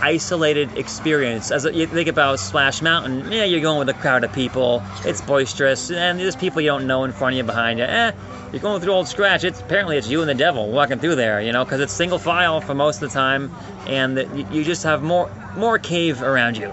isolated 0.03 0.77
experience. 0.77 1.49
As 1.49 1.63
you 1.63 1.87
think 1.87 2.09
about 2.09 2.37
Splash 2.39 2.81
Mountain, 2.81 3.31
yeah, 3.31 3.45
you're 3.45 3.61
going 3.61 3.79
with 3.79 3.87
a 3.87 3.93
crowd 3.99 4.25
of 4.25 4.33
people. 4.33 4.83
It's 5.05 5.21
boisterous, 5.21 5.89
and 5.91 6.19
there's 6.19 6.35
people 6.35 6.59
you 6.61 6.67
don't 6.67 6.87
know 6.87 7.05
in 7.05 7.13
front 7.13 7.33
of 7.33 7.37
you, 7.37 7.43
behind 7.43 7.79
you. 7.79 7.85
Eh, 7.85 8.11
you're 8.51 8.61
going 8.61 8.81
through 8.81 8.91
Old 8.91 9.07
Scratch. 9.07 9.45
It's 9.45 9.61
apparently 9.61 9.95
it's 9.97 10.09
you 10.09 10.19
and 10.19 10.29
the 10.29 10.35
devil 10.35 10.69
walking 10.69 10.99
through 10.99 11.15
there, 11.15 11.41
you 11.41 11.53
know, 11.53 11.63
because 11.63 11.79
it's 11.79 11.93
single 11.93 12.19
file 12.19 12.59
for 12.59 12.75
most 12.75 13.01
of 13.01 13.09
the 13.09 13.13
time, 13.13 13.49
and 13.87 14.17
you 14.17 14.45
you 14.51 14.63
just 14.65 14.83
have 14.83 15.01
more 15.03 15.31
more 15.55 15.79
cave 15.79 16.21
around 16.21 16.57
you. 16.57 16.67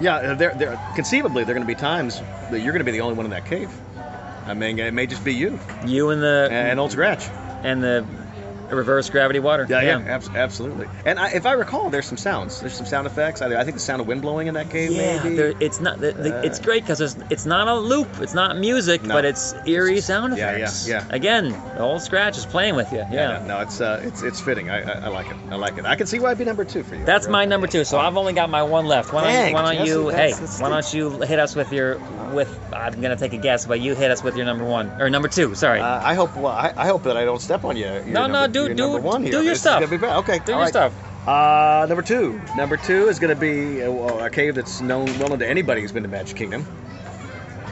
Yeah, 0.00 0.16
uh, 0.16 0.34
there, 0.34 0.52
there 0.56 0.80
conceivably 0.96 1.44
there 1.44 1.52
are 1.54 1.58
going 1.58 1.66
to 1.66 1.72
be 1.72 1.78
times 1.78 2.20
that 2.50 2.60
you're 2.60 2.72
going 2.72 2.84
to 2.84 2.84
be 2.84 2.90
the 2.90 3.02
only 3.02 3.14
one 3.14 3.26
in 3.26 3.30
that 3.30 3.46
cave. 3.46 3.70
I 4.46 4.54
mean, 4.54 4.80
it 4.80 4.92
may 4.92 5.06
just 5.06 5.24
be 5.24 5.32
you 5.32 5.56
You 5.86 6.10
and 6.10 6.20
the 6.20 6.48
and 6.50 6.80
Old 6.80 6.90
Scratch. 6.90 7.28
and 7.62 7.80
the 7.80 8.04
reverse 8.72 9.08
gravity 9.10 9.38
water. 9.38 9.66
Yeah, 9.68 9.82
yeah, 9.82 9.98
abs- 10.00 10.28
absolutely. 10.30 10.88
And 11.04 11.18
I, 11.18 11.30
if 11.30 11.46
I 11.46 11.52
recall, 11.52 11.90
there's 11.90 12.06
some 12.06 12.16
sounds. 12.18 12.60
There's 12.60 12.74
some 12.74 12.86
sound 12.86 13.06
effects. 13.06 13.42
I, 13.42 13.54
I 13.60 13.64
think 13.64 13.74
the 13.74 13.80
sound 13.80 14.00
of 14.00 14.06
wind 14.06 14.22
blowing 14.22 14.46
in 14.46 14.54
that 14.54 14.70
cave. 14.70 14.90
Yeah, 14.92 15.22
maybe. 15.22 15.36
there, 15.36 15.52
it's 15.60 15.80
not. 15.80 16.00
The, 16.00 16.12
the, 16.12 16.42
it's 16.44 16.58
Uh, 16.58 16.62
great 16.64 16.82
because 16.82 17.00
it's, 17.00 17.16
it's 17.30 17.46
not 17.46 17.68
a 17.68 17.74
loop. 17.74 18.08
It's 18.20 18.34
not 18.34 18.56
music, 18.58 19.02
No. 19.02 19.14
but 19.14 19.24
it's 19.24 19.54
eerie 19.66 20.00
sound 20.00 20.32
effects. 20.34 20.88
Yeah, 20.88 20.98
yeah, 20.98 21.06
yeah. 21.08 21.14
Again, 21.14 21.50
the 21.50 21.80
old 21.80 22.02
scratch 22.02 22.36
is 22.38 22.46
playing 22.46 22.76
with 22.76 22.90
you. 22.92 22.98
Yeah. 22.98 23.12
Yeah, 23.12 23.38
no, 23.40 23.46
no, 23.46 23.60
it's 23.60 23.80
uh, 23.80 24.00
it's 24.04 24.22
it's 24.22 24.40
fitting. 24.40 24.70
I, 24.70 24.82
I 24.82 25.04
I 25.04 25.08
like 25.08 25.26
it. 25.30 25.36
I 25.50 25.54
like 25.56 25.78
it. 25.78 25.84
I 25.84 25.96
can 25.96 26.06
see 26.06 26.18
why 26.18 26.28
it'd 26.30 26.38
be 26.38 26.44
number 26.44 26.64
two 26.64 26.82
for 26.82 26.94
you. 26.96 27.04
That's 27.04 27.26
Really. 27.26 27.32
my 27.32 27.44
number 27.44 27.66
two. 27.66 27.84
So 27.84 27.98
I've 27.98 28.16
only 28.16 28.32
got 28.32 28.50
my 28.50 28.62
one 28.62 28.86
left. 28.86 29.12
Why 29.12 29.22
don't, 29.24 29.32
Dang, 29.32 29.52
why 29.54 29.74
don't 29.74 29.86
you? 29.86 30.10
that's- 30.10 30.38
hey, 30.38 30.40
that's 30.40 30.60
why 30.60 30.68
don't 30.68 30.94
you 30.94 31.10
hit 31.22 31.38
us 31.38 31.54
with 31.56 31.72
your 31.72 31.98
with? 32.32 32.48
I'm 32.72 33.00
gonna 33.00 33.16
take 33.16 33.32
a 33.32 33.38
guess, 33.38 33.66
but 33.66 33.80
you 33.80 33.94
hit 33.94 34.10
us 34.10 34.22
with 34.22 34.36
your 34.36 34.46
number 34.46 34.64
one 34.64 34.90
or 35.00 35.10
number 35.10 35.28
two. 35.28 35.54
Sorry. 35.54 35.80
Uh, 35.80 36.00
I 36.02 36.14
hope. 36.14 36.34
Well, 36.36 36.46
I, 36.52 36.72
I 36.76 36.86
hope 36.86 37.02
that 37.04 37.16
I 37.16 37.24
don't 37.24 37.40
step 37.40 37.64
on 37.64 37.76
you. 37.76 37.86
No, 38.06 38.26
no, 38.26 38.42
number, 38.42 38.48
do- 38.62 38.66
your 38.68 38.74
do- 38.74 38.92
number 38.92 39.00
one 39.00 39.22
do 39.24 39.28
your 39.30 39.42
This 39.42 39.52
is 39.54 39.60
stuff. 39.60 39.80
gonna 39.80 39.90
be 39.90 39.96
bad. 39.98 40.16
Okay, 40.18 40.38
Do 40.38 40.52
all 40.52 40.58
your 40.58 40.58
right. 40.60 40.68
stuff. 40.68 40.92
Uh, 41.28 41.86
number 41.88 42.02
two. 42.02 42.40
Number 42.56 42.76
two 42.76 43.08
is 43.08 43.20
going 43.20 43.32
to 43.32 43.40
be 43.40 43.80
uh, 43.84 43.90
well, 43.92 44.24
a 44.24 44.28
cave 44.28 44.56
that's 44.56 44.80
known 44.80 45.06
well 45.20 45.28
known 45.28 45.38
to 45.38 45.48
anybody 45.48 45.80
who's 45.80 45.92
been 45.92 46.02
to 46.02 46.08
Magic 46.08 46.36
Kingdom. 46.36 46.66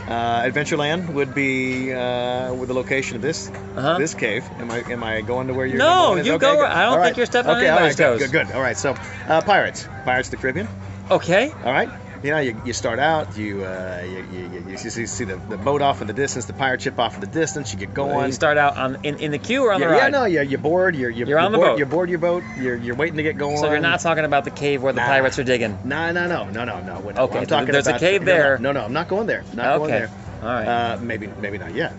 Uh, 0.09 0.43
Adventureland 0.43 1.09
would 1.15 1.35
be 1.35 1.93
uh, 1.93 2.53
with 2.55 2.69
the 2.69 2.75
location 2.75 3.17
of 3.17 3.23
this 3.23 3.49
Uh-huh. 3.77 3.99
this 3.99 4.15
cave. 4.15 4.45
Am 4.59 4.71
I 4.71 4.79
am 4.91 5.03
I 5.05 5.21
going 5.21 5.47
to 5.49 5.55
where 5.55 5.67
you're? 5.67 5.79
Going? 5.79 5.89
No, 5.91 5.95
number 5.95 6.09
one 6.11 6.19
is? 6.21 6.27
you 6.27 6.39
go 6.39 6.57
good. 6.57 6.65
I 6.67 6.83
don't 6.85 6.99
All 6.99 7.05
think 7.05 7.17
you're 7.17 7.27
stepping 7.27 7.51
on 7.51 7.57
okay, 7.59 7.69
all 7.69 7.81
right, 7.81 7.87
anybody's 7.91 7.97
good, 7.97 8.19
toes. 8.21 8.31
Good, 8.31 8.47
good. 8.49 8.55
All 8.57 8.63
right. 8.63 8.77
So, 8.77 8.95
uh, 9.29 9.41
Pirates, 9.41 9.89
Pirates 10.05 10.29
of 10.29 10.33
the 10.33 10.37
Caribbean. 10.39 10.69
Okay. 11.11 11.51
All 11.65 11.73
right. 11.73 11.89
You 12.23 12.33
know, 12.33 12.39
you, 12.39 12.61
you 12.67 12.75
start 12.75 12.99
out, 12.99 13.35
you, 13.39 13.65
uh, 13.65 14.03
you, 14.05 14.27
you, 14.31 14.51
you, 14.51 14.65
you 14.73 14.77
see, 14.77 15.07
see 15.07 15.25
the, 15.25 15.37
the 15.37 15.57
boat 15.57 15.81
off 15.81 16.03
in 16.03 16.07
the 16.07 16.13
distance, 16.13 16.45
the 16.45 16.53
pirate 16.53 16.83
ship 16.83 16.99
off 16.99 17.15
in 17.15 17.21
the 17.23 17.27
distance. 17.27 17.73
You 17.73 17.79
get 17.79 17.95
going. 17.95 18.27
You 18.27 18.33
start 18.33 18.59
out 18.59 18.77
on 18.77 18.99
in, 19.05 19.17
in 19.17 19.31
the 19.31 19.39
queue 19.39 19.65
or 19.65 19.73
on 19.73 19.81
yeah, 19.81 19.89
the 19.89 19.95
yeah, 19.95 20.03
ride. 20.03 20.13
no, 20.13 20.25
you're, 20.27 20.43
you're 20.43 20.59
bored. 20.59 20.95
You're, 20.97 21.09
you're, 21.09 21.29
You're 21.29 21.39
on 21.39 21.53
the 21.53 21.59
boat. 21.59 21.79
You're 21.79 21.87
bored 21.87 22.11
your 22.11 22.19
boat. 22.19 22.43
You're, 22.59 22.77
you're 22.77 22.95
waiting 22.95 23.17
to 23.17 23.23
get 23.23 23.39
going. 23.39 23.57
So 23.57 23.71
you're 23.71 23.81
not 23.81 24.01
talking 24.01 24.27
about 24.27 24.45
the 24.45 24.51
cave 24.51 24.83
where 24.83 24.93
the 24.93 25.01
Nah. 25.01 25.07
pirates 25.07 25.39
are 25.39 25.45
digging. 25.45 25.79
No, 25.85 26.13
no, 26.13 26.27
no, 26.27 26.45
no, 26.51 26.65
no, 26.65 26.81
no. 26.83 27.23
Okay, 27.23 27.39
I'm 27.39 27.47
talking 27.47 27.73
there's 27.73 27.87
a 27.87 27.99
cave 27.99 28.21
no, 28.23 28.27
no, 28.27 28.39
there. 28.39 28.59
No, 28.59 28.73
no, 28.73 28.85
I'm 28.85 28.93
not 28.93 29.09
going 29.09 29.27
there. 29.27 29.43
Not 29.55 29.79
going 29.79 29.91
there. 29.91 30.11
All 30.43 30.49
right. 30.49 30.67
Uh, 30.67 30.99
maybe, 31.01 31.27
maybe 31.41 31.57
not 31.57 31.75
yet. 31.75 31.95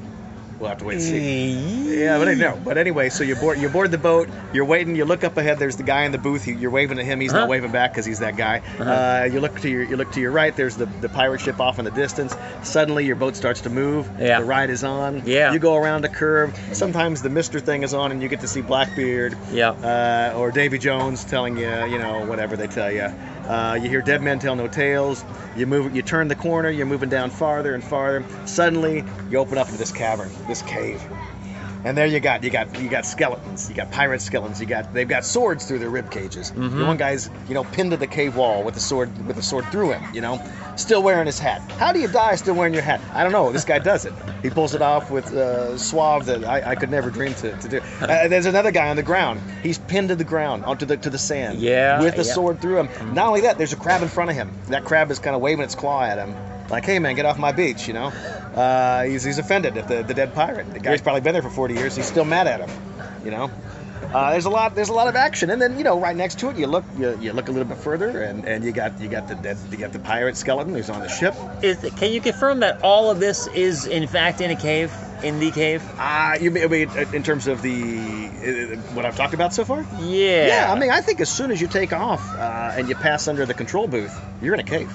We'll 0.61 0.69
have 0.69 0.77
to 0.77 0.85
wait 0.85 0.93
and 0.95 1.01
see. 1.03 1.99
Yeah, 2.01 2.19
but 2.19 2.27
I 2.27 2.35
know. 2.35 2.57
But 2.63 2.77
anyway, 2.77 3.09
so 3.09 3.23
you 3.23 3.35
board 3.35 3.59
you 3.59 3.67
board 3.67 3.89
the 3.89 3.97
boat. 3.97 4.29
You're 4.53 4.65
waiting. 4.65 4.95
You 4.95 5.05
look 5.05 5.23
up 5.23 5.35
ahead. 5.37 5.57
There's 5.57 5.75
the 5.75 5.83
guy 5.83 6.03
in 6.03 6.11
the 6.11 6.19
booth. 6.19 6.47
You- 6.47 6.55
You're 6.55 6.69
waving 6.71 6.99
at 6.99 7.05
him. 7.05 7.19
He's 7.19 7.31
Uh-huh. 7.31 7.41
not 7.41 7.49
waving 7.49 7.71
back 7.71 7.91
because 7.93 8.05
he's 8.05 8.19
that 8.19 8.37
guy. 8.37 8.61
uh 8.79 8.83
Uh-huh. 8.83 9.23
you 9.33 9.39
look 9.39 9.59
to 9.61 9.69
your 9.69 9.83
you 9.83 9.97
look 9.97 10.11
to 10.11 10.21
your 10.21 10.31
right. 10.31 10.55
There's 10.55 10.75
the 10.75 10.85
the 10.85 11.09
pirate 11.09 11.41
ship 11.41 11.59
off 11.59 11.79
in 11.79 11.85
the 11.85 11.91
distance. 11.91 12.35
Suddenly 12.61 13.05
your 13.05 13.15
boat 13.15 13.35
starts 13.35 13.61
to 13.61 13.69
move. 13.71 14.07
Yeah. 14.19 14.39
The 14.39 14.45
ride 14.45 14.69
is 14.69 14.83
on. 14.83 15.23
Yeah. 15.25 15.51
You 15.51 15.57
go 15.59 15.75
around 15.75 16.05
a 16.05 16.09
curve. 16.09 16.53
Sometimes 16.73 17.23
the 17.23 17.29
Mister 17.29 17.59
thing 17.59 17.81
is 17.81 17.93
on, 17.95 18.11
and 18.11 18.21
you 18.21 18.27
get 18.29 18.41
to 18.41 18.47
see 18.47 18.61
Blackbeard. 18.61 19.35
Yeah. 19.51 19.71
Uh, 19.71 20.37
or 20.37 20.51
Davy 20.51 20.77
Jones 20.77 21.23
telling 21.23 21.57
you, 21.57 21.69
you 21.85 21.97
know, 21.97 22.25
whatever 22.27 22.55
they 22.55 22.67
tell 22.67 22.91
you. 22.91 23.11
Uh, 23.47 23.79
you 23.81 23.89
hear 23.89 24.01
Dead 24.01 24.21
Men 24.21 24.39
Tell 24.39 24.55
No 24.55 24.67
Tales. 24.67 25.25
You 25.55 25.67
move, 25.67 25.95
you 25.95 26.01
turn 26.01 26.27
the 26.27 26.35
corner. 26.35 26.69
You're 26.69 26.85
moving 26.85 27.09
down 27.09 27.29
farther 27.29 27.73
and 27.73 27.83
farther. 27.83 28.23
Suddenly, 28.45 29.03
you 29.29 29.37
open 29.37 29.57
up 29.57 29.67
into 29.67 29.79
this 29.79 29.91
cavern, 29.91 30.29
this 30.47 30.61
cave, 30.61 31.01
and 31.83 31.97
there 31.97 32.05
you 32.05 32.19
got 32.19 32.43
you 32.43 32.49
got 32.49 32.79
you 32.79 32.89
got 32.89 33.05
skeletons. 33.05 33.69
You 33.69 33.75
got 33.75 33.91
pirate 33.91 34.21
skeletons. 34.21 34.59
You 34.59 34.67
got 34.67 34.93
they've 34.93 35.07
got 35.07 35.25
swords 35.25 35.65
through 35.65 35.79
their 35.79 35.89
rib 35.89 36.11
cages. 36.11 36.51
Mhm. 36.51 36.77
The 36.79 36.85
one 36.85 36.97
guy's 36.97 37.29
you 37.47 37.53
know 37.53 37.63
pinned 37.63 37.91
to 37.91 37.97
the 37.97 38.07
cave 38.07 38.35
wall 38.35 38.63
with 38.63 38.75
a 38.75 38.79
sword 38.79 39.09
with 39.27 39.37
a 39.37 39.41
sword 39.41 39.65
through 39.71 39.91
him. 39.91 40.03
You 40.13 40.21
know, 40.21 40.41
still 40.75 41.01
wearing 41.03 41.25
his 41.25 41.39
hat. 41.39 41.61
How 41.77 41.91
do 41.91 41.99
you 41.99 42.07
die 42.07 42.35
still 42.35 42.55
wearing 42.55 42.73
your 42.73 42.83
hat? 42.83 43.01
I 43.13 43.23
don't 43.23 43.31
know. 43.31 43.51
This 43.51 43.65
guy 43.65 43.79
does 43.79 44.05
it. 44.05 44.13
He 44.43 44.49
pulls 44.49 44.75
it 44.75 44.81
off 44.81 45.11
with 45.11 45.33
uh, 45.33 45.77
suave 45.77 46.25
that 46.25 46.43
I, 46.45 46.71
I 46.71 46.75
could 46.75 46.89
never 46.91 47.09
dream 47.09 47.33
to, 47.35 47.55
to 47.57 47.67
do. 47.67 47.81
Uh, 48.01 48.27
there's 48.27 48.45
another 48.45 48.71
guy 48.71 48.89
on 48.89 48.95
the 48.95 49.03
ground. 49.03 49.39
He's 49.63 49.77
pinned 49.77 50.09
to 50.09 50.15
the 50.15 50.23
ground 50.23 50.65
onto 50.65 50.85
the 50.85 50.97
to 50.97 51.09
the 51.09 51.17
sand. 51.19 51.59
Yeah, 51.59 52.01
With 52.01 52.15
a 52.15 52.17
yeah. 52.17 52.33
sword 52.33 52.61
through 52.61 52.79
him. 52.79 53.13
Not 53.13 53.27
only 53.27 53.41
that, 53.41 53.57
there's 53.57 53.73
a 53.73 53.77
crab 53.77 54.01
in 54.01 54.07
front 54.07 54.29
of 54.29 54.35
him. 54.35 54.51
That 54.67 54.83
crab 54.85 55.11
is 55.11 55.19
kind 55.19 55.35
of 55.35 55.41
waving 55.41 55.63
its 55.63 55.75
claw 55.75 56.03
at 56.03 56.17
him. 56.17 56.35
Like, 56.71 56.85
hey 56.85 56.99
man, 56.99 57.15
get 57.15 57.25
off 57.25 57.37
my 57.37 57.51
beach, 57.51 57.87
you 57.87 57.93
know. 57.93 58.07
Uh, 58.07 59.03
he's, 59.03 59.23
he's 59.23 59.37
offended 59.37 59.77
at 59.77 59.89
the, 59.89 60.03
the 60.03 60.13
dead 60.13 60.33
pirate. 60.33 60.73
The 60.73 60.79
guy's 60.79 61.01
probably 61.01 61.21
been 61.21 61.33
there 61.33 61.41
for 61.41 61.49
40 61.49 61.73
years. 61.73 61.95
He's 61.97 62.05
still 62.05 62.23
mad 62.23 62.47
at 62.47 62.61
him, 62.61 62.69
you 63.25 63.31
know. 63.31 63.51
Uh, 64.13 64.31
there's 64.31 64.45
a 64.45 64.49
lot. 64.49 64.75
There's 64.75 64.89
a 64.89 64.93
lot 64.93 65.07
of 65.07 65.15
action, 65.15 65.49
and 65.51 65.61
then 65.61 65.77
you 65.77 65.85
know, 65.85 65.97
right 65.99 66.15
next 66.15 66.39
to 66.39 66.49
it, 66.49 66.57
you 66.57 66.67
look. 66.67 66.83
You, 66.97 67.17
you 67.21 67.31
look 67.31 67.47
a 67.47 67.51
little 67.51 67.67
bit 67.67 67.77
further, 67.77 68.23
and, 68.23 68.45
and 68.45 68.63
you 68.63 68.73
got 68.73 68.99
you 68.99 69.07
got 69.07 69.29
the 69.29 69.35
dead. 69.35 69.57
You 69.69 69.77
got 69.77 69.93
the 69.93 69.99
pirate 69.99 70.35
skeleton 70.35 70.73
who's 70.73 70.89
on 70.89 70.99
the 70.99 71.07
ship. 71.07 71.33
Is, 71.61 71.77
can 71.95 72.11
you 72.11 72.19
confirm 72.19 72.59
that 72.59 72.81
all 72.81 73.09
of 73.09 73.21
this 73.21 73.47
is 73.47 73.85
in 73.85 74.07
fact 74.07 74.41
in 74.41 74.51
a 74.51 74.55
cave, 74.55 74.93
in 75.23 75.39
the 75.39 75.51
cave? 75.51 75.81
Uh, 75.97 76.37
you 76.41 76.51
mean, 76.51 76.63
I 76.63 76.67
mean 76.67 76.89
in 77.13 77.23
terms 77.23 77.47
of 77.47 77.61
the 77.61 77.71
uh, 77.71 78.75
what 78.93 79.05
I've 79.05 79.15
talked 79.15 79.33
about 79.33 79.53
so 79.53 79.63
far? 79.63 79.85
Yeah. 80.01 80.47
Yeah, 80.47 80.73
I 80.73 80.77
mean, 80.77 80.89
I 80.89 80.99
think 80.99 81.21
as 81.21 81.29
soon 81.29 81.51
as 81.51 81.61
you 81.61 81.67
take 81.67 81.93
off 81.93 82.27
uh, 82.33 82.73
and 82.75 82.89
you 82.89 82.95
pass 82.95 83.29
under 83.29 83.45
the 83.45 83.53
control 83.53 83.87
booth, 83.87 84.19
you're 84.41 84.55
in 84.55 84.59
a 84.59 84.63
cave. 84.63 84.91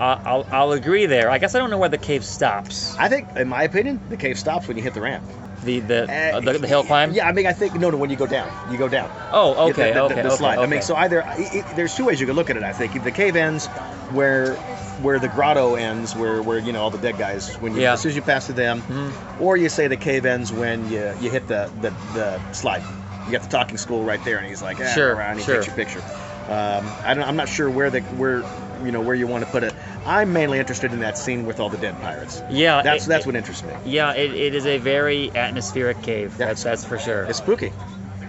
I'll, 0.00 0.46
I'll 0.50 0.72
agree 0.72 1.06
there. 1.06 1.30
I 1.30 1.38
guess 1.38 1.54
I 1.54 1.58
don't 1.58 1.70
know 1.70 1.78
where 1.78 1.88
the 1.90 1.98
cave 1.98 2.24
stops. 2.24 2.96
I 2.98 3.08
think, 3.08 3.28
in 3.36 3.48
my 3.48 3.64
opinion, 3.64 4.00
the 4.08 4.16
cave 4.16 4.38
stops 4.38 4.66
when 4.66 4.76
you 4.76 4.82
hit 4.82 4.94
the 4.94 5.00
ramp. 5.00 5.24
The 5.62 5.80
the 5.80 6.04
Uh, 6.04 6.38
uh, 6.38 6.40
the, 6.40 6.58
the 6.58 6.66
hill 6.66 6.84
climb. 6.84 7.12
Yeah, 7.12 7.28
I 7.28 7.32
mean, 7.32 7.46
I 7.46 7.52
think 7.52 7.74
no, 7.78 7.90
no. 7.90 7.98
When 7.98 8.08
you 8.08 8.16
go 8.16 8.26
down, 8.26 8.50
you 8.72 8.78
go 8.78 8.88
down. 8.88 9.10
Oh, 9.30 9.68
okay, 9.70 9.88
the, 9.92 9.94
the- 9.94 10.02
okay, 10.04 10.14
the 10.22 10.28
okay, 10.28 10.36
slide. 10.36 10.58
I 10.58 10.64
mean, 10.66 10.80
so 10.80 10.96
either 10.96 11.22
it, 11.36 11.54
it- 11.54 11.76
there's 11.76 11.94
two 11.94 12.06
ways 12.06 12.18
you 12.18 12.26
could 12.26 12.34
look 12.36 12.48
at 12.48 12.56
it. 12.56 12.62
I 12.62 12.72
think 12.72 13.02
the 13.04 13.12
cave 13.12 13.36
ends 13.36 13.66
where 14.12 14.54
where 15.02 15.18
the 15.18 15.28
grotto 15.28 15.74
ends, 15.74 16.16
where 16.16 16.42
where 16.42 16.58
you 16.58 16.72
know 16.72 16.80
all 16.82 16.90
the 16.90 16.96
dead 16.98 17.18
guys 17.18 17.54
when 17.56 17.74
you 17.74 17.82
Yeah. 17.82 17.92
as 17.92 18.00
soon 18.00 18.10
as 18.10 18.16
you 18.16 18.22
pass 18.22 18.46
to 18.46 18.54
them, 18.54 18.80
Mhm. 18.82 19.12
or 19.40 19.58
you 19.58 19.68
say 19.68 19.86
the 19.86 19.98
cave 19.98 20.24
ends 20.24 20.50
when 20.50 20.88
you 20.90 21.12
you 21.20 21.30
hit 21.30 21.46
the 21.46 21.70
the, 21.82 21.90
the 22.14 22.40
slide. 22.52 22.82
You 23.26 23.32
got 23.32 23.42
the 23.42 23.48
talking 23.48 23.76
school 23.76 24.02
right 24.02 24.22
there, 24.24 24.38
and 24.38 24.46
he's 24.46 24.62
like, 24.62 24.78
ah, 24.80 24.92
Sure, 24.94 25.14
around, 25.14 25.36
he 25.36 25.42
sure. 25.44 25.62
your 25.62 25.74
picture. 25.74 26.00
Um, 26.48 26.84
I 27.04 27.12
don't, 27.14 27.28
I'm 27.28 27.36
not 27.36 27.50
sure 27.50 27.68
where 27.70 27.90
the 27.90 28.00
where 28.16 28.42
you 28.82 28.92
know 28.92 29.02
where 29.02 29.14
you 29.14 29.26
want 29.26 29.44
to 29.44 29.50
put 29.50 29.62
it. 29.62 29.74
I'm 30.06 30.32
mainly 30.32 30.58
interested 30.58 30.92
in 30.92 31.00
that 31.00 31.18
scene 31.18 31.44
with 31.46 31.60
all 31.60 31.68
the 31.68 31.76
dead 31.76 32.00
pirates. 32.00 32.42
Yeah. 32.50 32.82
That's 32.82 33.04
it- 33.06 33.08
that's 33.08 33.26
what 33.26 33.36
interests 33.36 33.62
me. 33.64 33.72
Yeah, 33.84 34.12
it, 34.14 34.32
it 34.34 34.54
is 34.54 34.66
a 34.66 34.78
very 34.78 35.30
atmospheric 35.34 36.00
cave. 36.02 36.36
That's 36.36 36.62
that's 36.62 36.84
for 36.84 36.98
sure. 36.98 37.24
It's 37.24 37.38
spooky. 37.38 37.72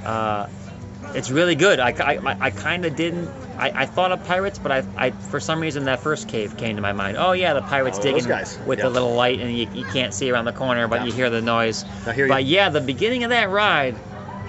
Uh, 0.05 0.47
it's 1.13 1.29
really 1.31 1.55
good. 1.55 1.79
I, 1.79 1.89
I, 1.89 2.37
I 2.39 2.49
kind 2.51 2.85
of 2.85 2.95
didn't. 2.95 3.29
I, 3.57 3.71
I 3.81 3.85
thought 3.85 4.11
of 4.11 4.23
pirates, 4.25 4.57
but 4.59 4.71
I, 4.71 4.83
I 4.97 5.11
for 5.11 5.39
some 5.39 5.59
reason 5.59 5.85
that 5.85 5.99
first 6.01 6.27
cave 6.27 6.57
came 6.57 6.75
to 6.77 6.81
my 6.81 6.93
mind. 6.93 7.17
Oh 7.17 7.33
yeah, 7.33 7.53
the 7.53 7.61
pirates 7.61 7.99
Oh, 7.99 8.03
digging 8.03 8.27
with 8.65 8.79
Yeah. 8.79 8.85
the 8.85 8.89
little 8.89 9.13
light, 9.13 9.39
and 9.39 9.51
you, 9.55 9.67
you 9.73 9.83
can't 9.85 10.13
see 10.13 10.31
around 10.31 10.45
the 10.45 10.53
corner, 10.53 10.87
but 10.87 11.01
Yeah. 11.01 11.05
you 11.07 11.11
hear 11.13 11.29
the 11.29 11.41
noise. 11.41 11.83
I 12.07 12.13
hear 12.13 12.25
you. 12.25 12.31
But 12.31 12.45
yeah, 12.45 12.69
the 12.69 12.81
beginning 12.81 13.23
of 13.23 13.29
that 13.29 13.49
ride 13.49 13.95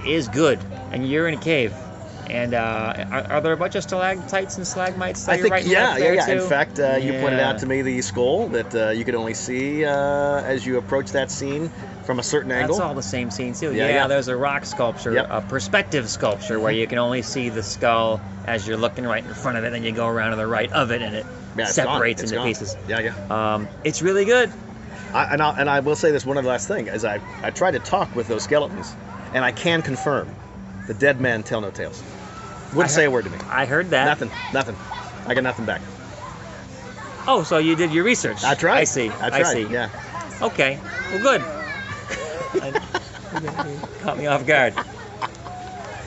is 0.07 0.29
good, 0.29 0.61
and 0.93 1.09
you're 1.09 1.27
in 1.29 1.35
a 1.35 1.41
cave. 1.41 1.75
And 2.33 2.55
uh, 2.55 3.05
are, 3.11 3.27
are 3.31 3.41
there 3.43 3.53
a 3.53 3.57
bunch 3.59 3.75
of 3.75 3.83
stalactites 3.83 4.57
and 4.57 4.67
stalagmites 4.67 5.27
that 5.27 5.33
I 5.33 5.35
you're 5.35 5.43
think 5.43 5.53
writing 5.53 5.71
yeah, 5.71 5.99
yeah, 5.99 6.13
yeah. 6.13 6.25
too? 6.27 6.33
In 6.33 6.49
fact, 6.49 6.79
uh, 6.79 6.95
you 6.95 7.13
pointed 7.21 7.41
out 7.41 7.59
to 7.59 7.67
me 7.67 7.83
the 7.83 8.01
skull 8.01 8.49
that 8.49 8.75
uh, 8.75 8.89
you 8.91 9.05
could 9.05 9.15
only 9.15 9.35
see 9.35 9.85
uh, 9.85 9.93
as 10.43 10.65
you 10.65 10.79
approach 10.79 11.13
that 11.13 11.31
scene 11.31 11.69
from 12.05 12.19
a 12.19 12.23
certain 12.23 12.51
angle. 12.51 12.77
That's 12.79 12.81
all 12.89 12.95
the 12.95 13.03
same 13.03 13.31
scene 13.31 13.53
too. 13.53 13.75
Yeah, 13.75 13.87
Yeah, 13.87 13.95
yeah. 13.95 14.07
there's 14.07 14.29
a 14.29 14.37
rock 14.37 14.65
sculpture, 14.65 15.13
Yep. 15.13 15.27
a 15.29 15.41
perspective 15.43 16.09
sculpture 16.09 16.59
where 16.59 16.73
you 16.73 16.87
can 16.87 16.97
only 16.99 17.21
see 17.21 17.51
the 17.51 17.63
skull 17.63 18.23
as 18.47 18.67
you're 18.67 18.79
looking 18.79 19.05
right 19.05 19.23
in 19.23 19.35
front 19.35 19.59
of 19.59 19.65
it, 19.65 19.75
and 19.75 19.85
you 19.85 19.93
go 19.93 20.07
around 20.07 20.31
to 20.31 20.37
the 20.37 20.47
right 20.47 20.73
of 20.73 20.91
it, 20.91 21.03
and 21.03 21.15
it 21.15 21.27
Yeah, 21.57 21.67
separates 21.67 22.23
into 22.23 22.37
gone. 22.37 22.47
pieces. 22.47 22.75
Yeah, 22.89 23.01
yeah. 23.01 23.15
Um, 23.55 23.69
it's 23.85 24.01
really 24.01 24.25
good. 24.25 24.51
I, 25.13 25.25
and, 25.25 25.43
I, 25.43 25.51
and 25.59 25.69
I 25.69 25.81
will 25.81 25.97
say 25.97 26.11
this 26.11 26.25
one 26.25 26.39
other 26.39 26.49
last 26.49 26.67
thing 26.67 26.87
is 26.87 27.05
I, 27.05 27.21
I 27.43 27.51
tried 27.51 27.73
to 27.73 27.79
talk 27.79 28.17
with 28.17 28.27
those 28.27 28.45
skeletons, 28.45 28.97
and 29.35 29.45
I 29.45 29.53
can 29.53 29.83
confirm 29.83 30.35
the 30.89 30.95
dead 30.95 31.21
men 31.21 31.43
tell 31.43 31.61
no 31.61 31.71
tales. 31.71 32.03
Wouldn't 32.75 32.91
say 32.91 33.03
heard- 33.03 33.09
a 33.09 33.11
word 33.11 33.25
to 33.25 33.31
me. 33.31 33.39
I 33.49 33.67
heard 33.67 33.91
that. 33.91 34.07
Nothing, 34.07 34.31
nothing. 34.53 34.77
I 35.27 35.35
got 35.35 35.45
nothing 35.45 35.65
back. 35.65 35.83
Oh, 37.27 37.45
so 37.45 37.59
you 37.59 37.77
did 37.77 37.93
your 37.93 38.05
research? 38.05 38.43
I 38.43 38.55
tried. 38.55 38.79
I 38.79 38.85
see. 38.85 39.11
I 39.11 39.31
tried. 39.31 39.45
see. 39.45 39.63
Yeah. 39.65 39.89
Okay. 40.41 40.79
Well, 41.13 41.23
good. 41.23 41.43
Caught 44.01 44.19
me 44.19 44.27
off 44.27 44.45
guard. 44.47 44.75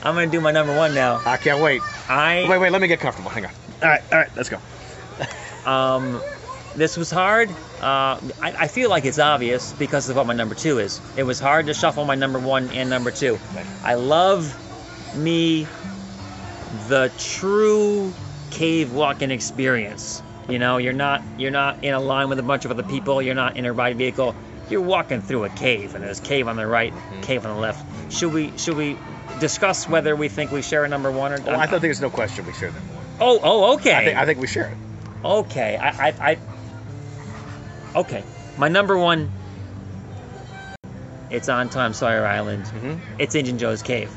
I'm 0.02 0.14
gonna 0.14 0.26
do 0.26 0.40
my 0.40 0.52
number 0.52 0.76
one 0.76 0.94
now. 0.94 1.20
I 1.24 1.36
can't 1.36 1.60
wait. 1.62 1.82
I 2.08 2.46
Wait, 2.48 2.58
wait. 2.58 2.70
Let 2.70 2.80
me 2.80 2.86
get 2.88 3.00
comfortable. 3.00 3.30
Hang 3.30 3.46
on. 3.46 3.52
All 3.82 3.88
right, 3.88 4.02
all 4.12 4.18
right. 4.18 4.30
Let's 4.36 4.48
go. 4.48 4.58
Um, 5.68 6.20
this 6.76 6.96
was 6.96 7.10
hard. 7.10 7.50
Uh, 7.80 8.20
I, 8.40 8.54
I 8.58 8.68
feel 8.68 8.88
like 8.88 9.04
it's 9.04 9.18
obvious 9.18 9.72
because 9.72 10.08
of 10.08 10.16
what 10.16 10.26
my 10.26 10.34
number 10.34 10.54
two 10.54 10.78
is. 10.78 11.00
It 11.16 11.24
was 11.24 11.40
hard 11.40 11.66
to 11.66 11.74
shuffle 11.74 12.04
my 12.04 12.14
number 12.14 12.38
one 12.38 12.68
and 12.70 12.88
number 12.88 13.10
two. 13.10 13.38
I 13.82 13.94
love 13.94 14.54
me 15.16 15.66
the 16.88 17.10
true 17.18 18.12
cave 18.50 18.92
walking 18.92 19.30
experience. 19.30 20.22
You 20.48 20.58
know, 20.58 20.76
you're 20.78 20.92
not 20.92 21.22
you're 21.38 21.50
not 21.50 21.82
in 21.82 21.92
a 21.94 22.00
line 22.00 22.28
with 22.28 22.38
a 22.38 22.42
bunch 22.42 22.64
of 22.64 22.70
other 22.70 22.82
people. 22.84 23.20
You're 23.20 23.34
not 23.34 23.56
in 23.56 23.66
a 23.66 23.72
ride 23.72 23.96
vehicle. 23.96 24.34
You're 24.68 24.80
walking 24.80 25.20
through 25.20 25.44
a 25.44 25.48
cave, 25.48 25.94
and 25.94 26.02
there's 26.02 26.20
cave 26.20 26.48
on 26.48 26.56
the 26.56 26.66
right, 26.66 26.92
Mm-hmm. 26.92 27.20
cave 27.22 27.46
on 27.46 27.54
the 27.54 27.60
left. 27.60 28.12
Should 28.12 28.32
we 28.32 28.56
should 28.56 28.76
we 28.76 28.96
discuss 29.40 29.88
whether 29.88 30.14
we 30.16 30.28
think 30.28 30.50
we 30.52 30.62
share 30.62 30.84
a 30.84 30.88
number 30.88 31.10
one 31.10 31.32
or? 31.32 31.40
Well, 31.40 31.58
I 31.60 31.66
thought 31.66 31.80
there's 31.82 32.00
no 32.00 32.10
question 32.10 32.46
we 32.46 32.52
share 32.52 32.70
them. 32.70 32.82
Oh 33.20 33.40
oh 33.42 33.74
okay. 33.74 33.94
I 33.94 34.04
think 34.04 34.18
I 34.18 34.24
think 34.26 34.40
we 34.40 34.46
share 34.46 34.66
it. 34.68 34.76
Okay, 35.24 35.76
I, 35.76 36.08
I, 36.08 36.14
I, 36.20 36.38
okay. 37.96 38.22
My 38.58 38.68
number 38.68 38.96
one. 38.96 39.30
It's 41.28 41.48
on 41.48 41.68
Tom 41.68 41.92
Sawyer 41.92 42.24
Island. 42.24 42.64
Mhm. 42.66 43.00
It's 43.18 43.34
Injun 43.34 43.58
Joe's 43.58 43.82
cave. 43.82 44.10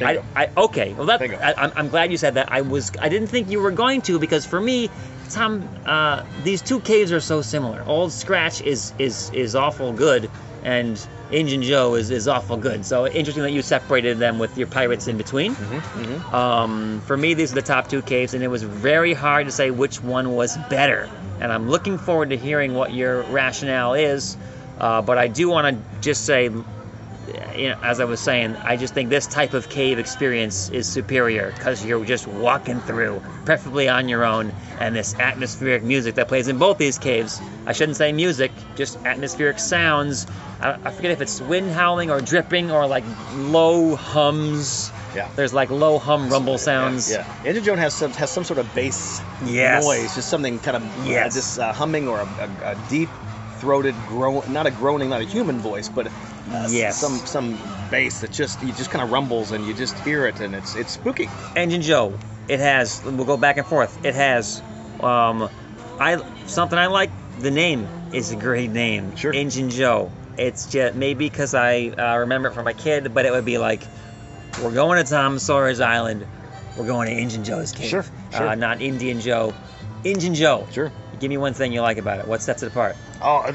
I, 0.00 0.22
I, 0.34 0.50
okay. 0.56 0.94
Well, 0.94 1.06
that 1.06 1.22
I, 1.22 1.54
I'm, 1.56 1.72
I'm 1.76 1.88
glad 1.88 2.10
you 2.10 2.16
said 2.16 2.34
that. 2.34 2.50
I 2.50 2.62
was. 2.62 2.92
I 3.00 3.08
didn't 3.08 3.28
think 3.28 3.50
you 3.50 3.60
were 3.60 3.70
going 3.70 4.02
to 4.02 4.18
because 4.18 4.44
for 4.44 4.60
me, 4.60 4.90
Tom, 5.30 5.68
uh, 5.86 6.24
these 6.42 6.62
two 6.62 6.80
caves 6.80 7.12
are 7.12 7.20
so 7.20 7.42
similar. 7.42 7.82
Old 7.86 8.12
Scratch 8.12 8.60
is 8.60 8.92
is 8.98 9.30
is 9.30 9.54
awful 9.54 9.92
good, 9.92 10.30
and 10.62 11.00
Injun 11.30 11.62
Joe 11.62 11.94
is 11.94 12.10
is 12.10 12.28
awful 12.28 12.56
good. 12.56 12.84
So 12.84 13.06
interesting 13.06 13.42
that 13.42 13.52
you 13.52 13.62
separated 13.62 14.18
them 14.18 14.38
with 14.38 14.56
your 14.58 14.66
pirates 14.66 15.06
in 15.06 15.16
between. 15.16 15.54
Mm-hmm. 15.54 16.34
Um, 16.34 17.00
for 17.06 17.16
me, 17.16 17.34
these 17.34 17.52
are 17.52 17.56
the 17.56 17.62
top 17.62 17.88
two 17.88 18.02
caves, 18.02 18.34
and 18.34 18.42
it 18.42 18.48
was 18.48 18.62
very 18.62 19.14
hard 19.14 19.46
to 19.46 19.52
say 19.52 19.70
which 19.70 20.02
one 20.02 20.34
was 20.34 20.56
better. 20.68 21.08
And 21.40 21.52
I'm 21.52 21.68
looking 21.68 21.98
forward 21.98 22.30
to 22.30 22.36
hearing 22.36 22.74
what 22.74 22.92
your 22.92 23.22
rationale 23.22 23.94
is. 23.94 24.36
Uh, 24.78 25.00
but 25.02 25.18
I 25.18 25.28
do 25.28 25.48
want 25.48 25.76
to 25.76 26.00
just 26.00 26.24
say, 26.24 26.50
you 27.56 27.68
know, 27.68 27.78
as 27.82 28.00
I 28.00 28.04
was 28.04 28.20
saying, 28.20 28.56
I 28.56 28.76
just 28.76 28.94
think 28.94 29.10
this 29.10 29.26
type 29.26 29.54
of 29.54 29.68
cave 29.68 29.98
experience 29.98 30.70
is 30.70 30.86
superior 30.86 31.52
because 31.56 31.84
you're 31.84 32.04
just 32.04 32.26
walking 32.26 32.80
through, 32.80 33.22
preferably 33.44 33.88
on 33.88 34.08
your 34.08 34.24
own, 34.24 34.52
and 34.78 34.94
this 34.96 35.14
atmospheric 35.18 35.82
music 35.82 36.14
that 36.16 36.28
plays 36.28 36.48
in 36.48 36.58
both 36.58 36.78
these 36.78 36.98
caves. 36.98 37.40
I 37.66 37.72
shouldn't 37.72 37.96
say 37.96 38.12
music, 38.12 38.52
just 38.76 38.96
atmospheric 39.04 39.58
sounds. 39.58 40.26
I, 40.60 40.78
I 40.84 40.90
forget 40.90 41.10
if 41.12 41.20
it's 41.20 41.40
wind 41.40 41.70
howling 41.70 42.10
or 42.10 42.20
dripping 42.20 42.70
or 42.70 42.86
like 42.86 43.04
low 43.34 43.94
hums. 43.96 44.90
Yeah. 45.14 45.28
There's 45.36 45.52
like 45.52 45.70
low 45.70 45.98
hum 45.98 46.28
rumble 46.30 46.58
sounds. 46.58 47.10
Yeah, 47.10 47.26
yeah. 47.44 47.50
Injun 47.50 47.64
Joe's 47.64 47.78
has 47.78 47.94
some 47.94 48.12
has 48.12 48.30
some 48.30 48.44
sort 48.44 48.58
of 48.58 48.74
bass 48.74 49.20
Yes. 49.44 49.84
noise, 49.84 50.14
just 50.14 50.28
something 50.30 50.58
kind 50.60 50.76
of 50.78 51.06
Yes. 51.06 51.32
uh, 51.32 51.34
just 51.38 51.58
uh, 51.58 51.72
humming 51.72 52.08
or 52.08 52.20
a, 52.20 52.24
a, 52.64 52.70
a 52.72 52.76
deep 52.88 53.10
throated 53.62 53.94
groan, 54.08 54.42
not 54.52 54.66
a 54.66 54.72
groaning, 54.72 55.08
not 55.10 55.20
a 55.20 55.24
human 55.24 55.58
voice, 55.60 55.88
but 55.88 56.08
uh, 56.08 56.66
Yes. 56.68 57.00
some 57.00 57.16
some 57.18 57.56
bass 57.92 58.20
that 58.22 58.32
just 58.32 58.60
you 58.60 58.72
just 58.72 58.90
kind 58.90 59.04
of 59.04 59.12
rumbles 59.12 59.52
and 59.52 59.64
you 59.64 59.72
just 59.72 59.96
hear 60.00 60.26
it 60.26 60.40
and 60.40 60.52
it's 60.54 60.74
it's 60.74 60.90
spooky. 60.90 61.28
Injun 61.54 61.80
Joe. 61.80 62.18
It 62.48 62.58
has. 62.58 63.00
We'll 63.04 63.24
go 63.24 63.36
back 63.36 63.56
and 63.58 63.66
forth. 63.66 64.04
It 64.04 64.16
has. 64.16 64.60
Um, 65.00 65.48
I 66.00 66.20
something 66.46 66.76
I 66.76 66.88
like. 66.88 67.10
The 67.38 67.52
name 67.52 67.86
is 68.12 68.32
a 68.32 68.36
great 68.36 68.70
name. 68.70 69.14
Sure. 69.14 69.32
Injun 69.32 69.70
Joe. 69.70 70.10
It's 70.36 70.66
just 70.66 70.96
maybe 70.96 71.28
because 71.28 71.54
I 71.54 71.86
uh, 71.90 72.18
remember 72.18 72.48
it 72.48 72.54
from 72.54 72.66
a 72.66 72.74
kid, 72.74 73.14
but 73.14 73.26
it 73.26 73.30
would 73.30 73.44
be 73.44 73.58
like, 73.58 73.82
we're 74.60 74.74
going 74.74 75.02
to 75.02 75.08
Tom 75.08 75.38
Sawyer's 75.38 75.78
Island. 75.80 76.26
We're 76.76 76.86
going 76.86 77.08
to 77.14 77.16
Injun 77.16 77.44
Joe's 77.44 77.70
cave. 77.70 77.88
Sure, 77.90 78.04
sure. 78.32 78.48
Uh, 78.48 78.54
not 78.56 78.82
Indian 78.82 79.20
Joe. 79.20 79.54
Injun 80.04 80.34
Joe. 80.34 80.66
Sure. 80.72 80.90
Give 81.22 81.30
me 81.30 81.36
one 81.36 81.54
thing 81.54 81.72
you 81.72 81.82
like 81.82 81.98
about 81.98 82.18
it. 82.18 82.26
What 82.26 82.42
sets 82.42 82.64
it 82.64 82.66
apart? 82.66 82.96
Oh, 83.22 83.48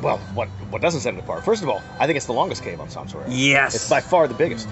well, 0.00 0.16
what 0.32 0.48
what 0.70 0.80
doesn't 0.80 1.02
set 1.02 1.12
it 1.12 1.20
apart? 1.20 1.44
First 1.44 1.62
of 1.62 1.68
all, 1.68 1.82
I 1.98 2.06
think 2.06 2.16
it's 2.16 2.24
the 2.24 2.32
longest 2.32 2.62
cave 2.62 2.80
on 2.80 2.88
Sawyer. 2.88 3.26
Yes. 3.28 3.74
It's 3.74 3.90
by 3.90 4.00
far 4.00 4.26
the 4.26 4.32
biggest. 4.32 4.66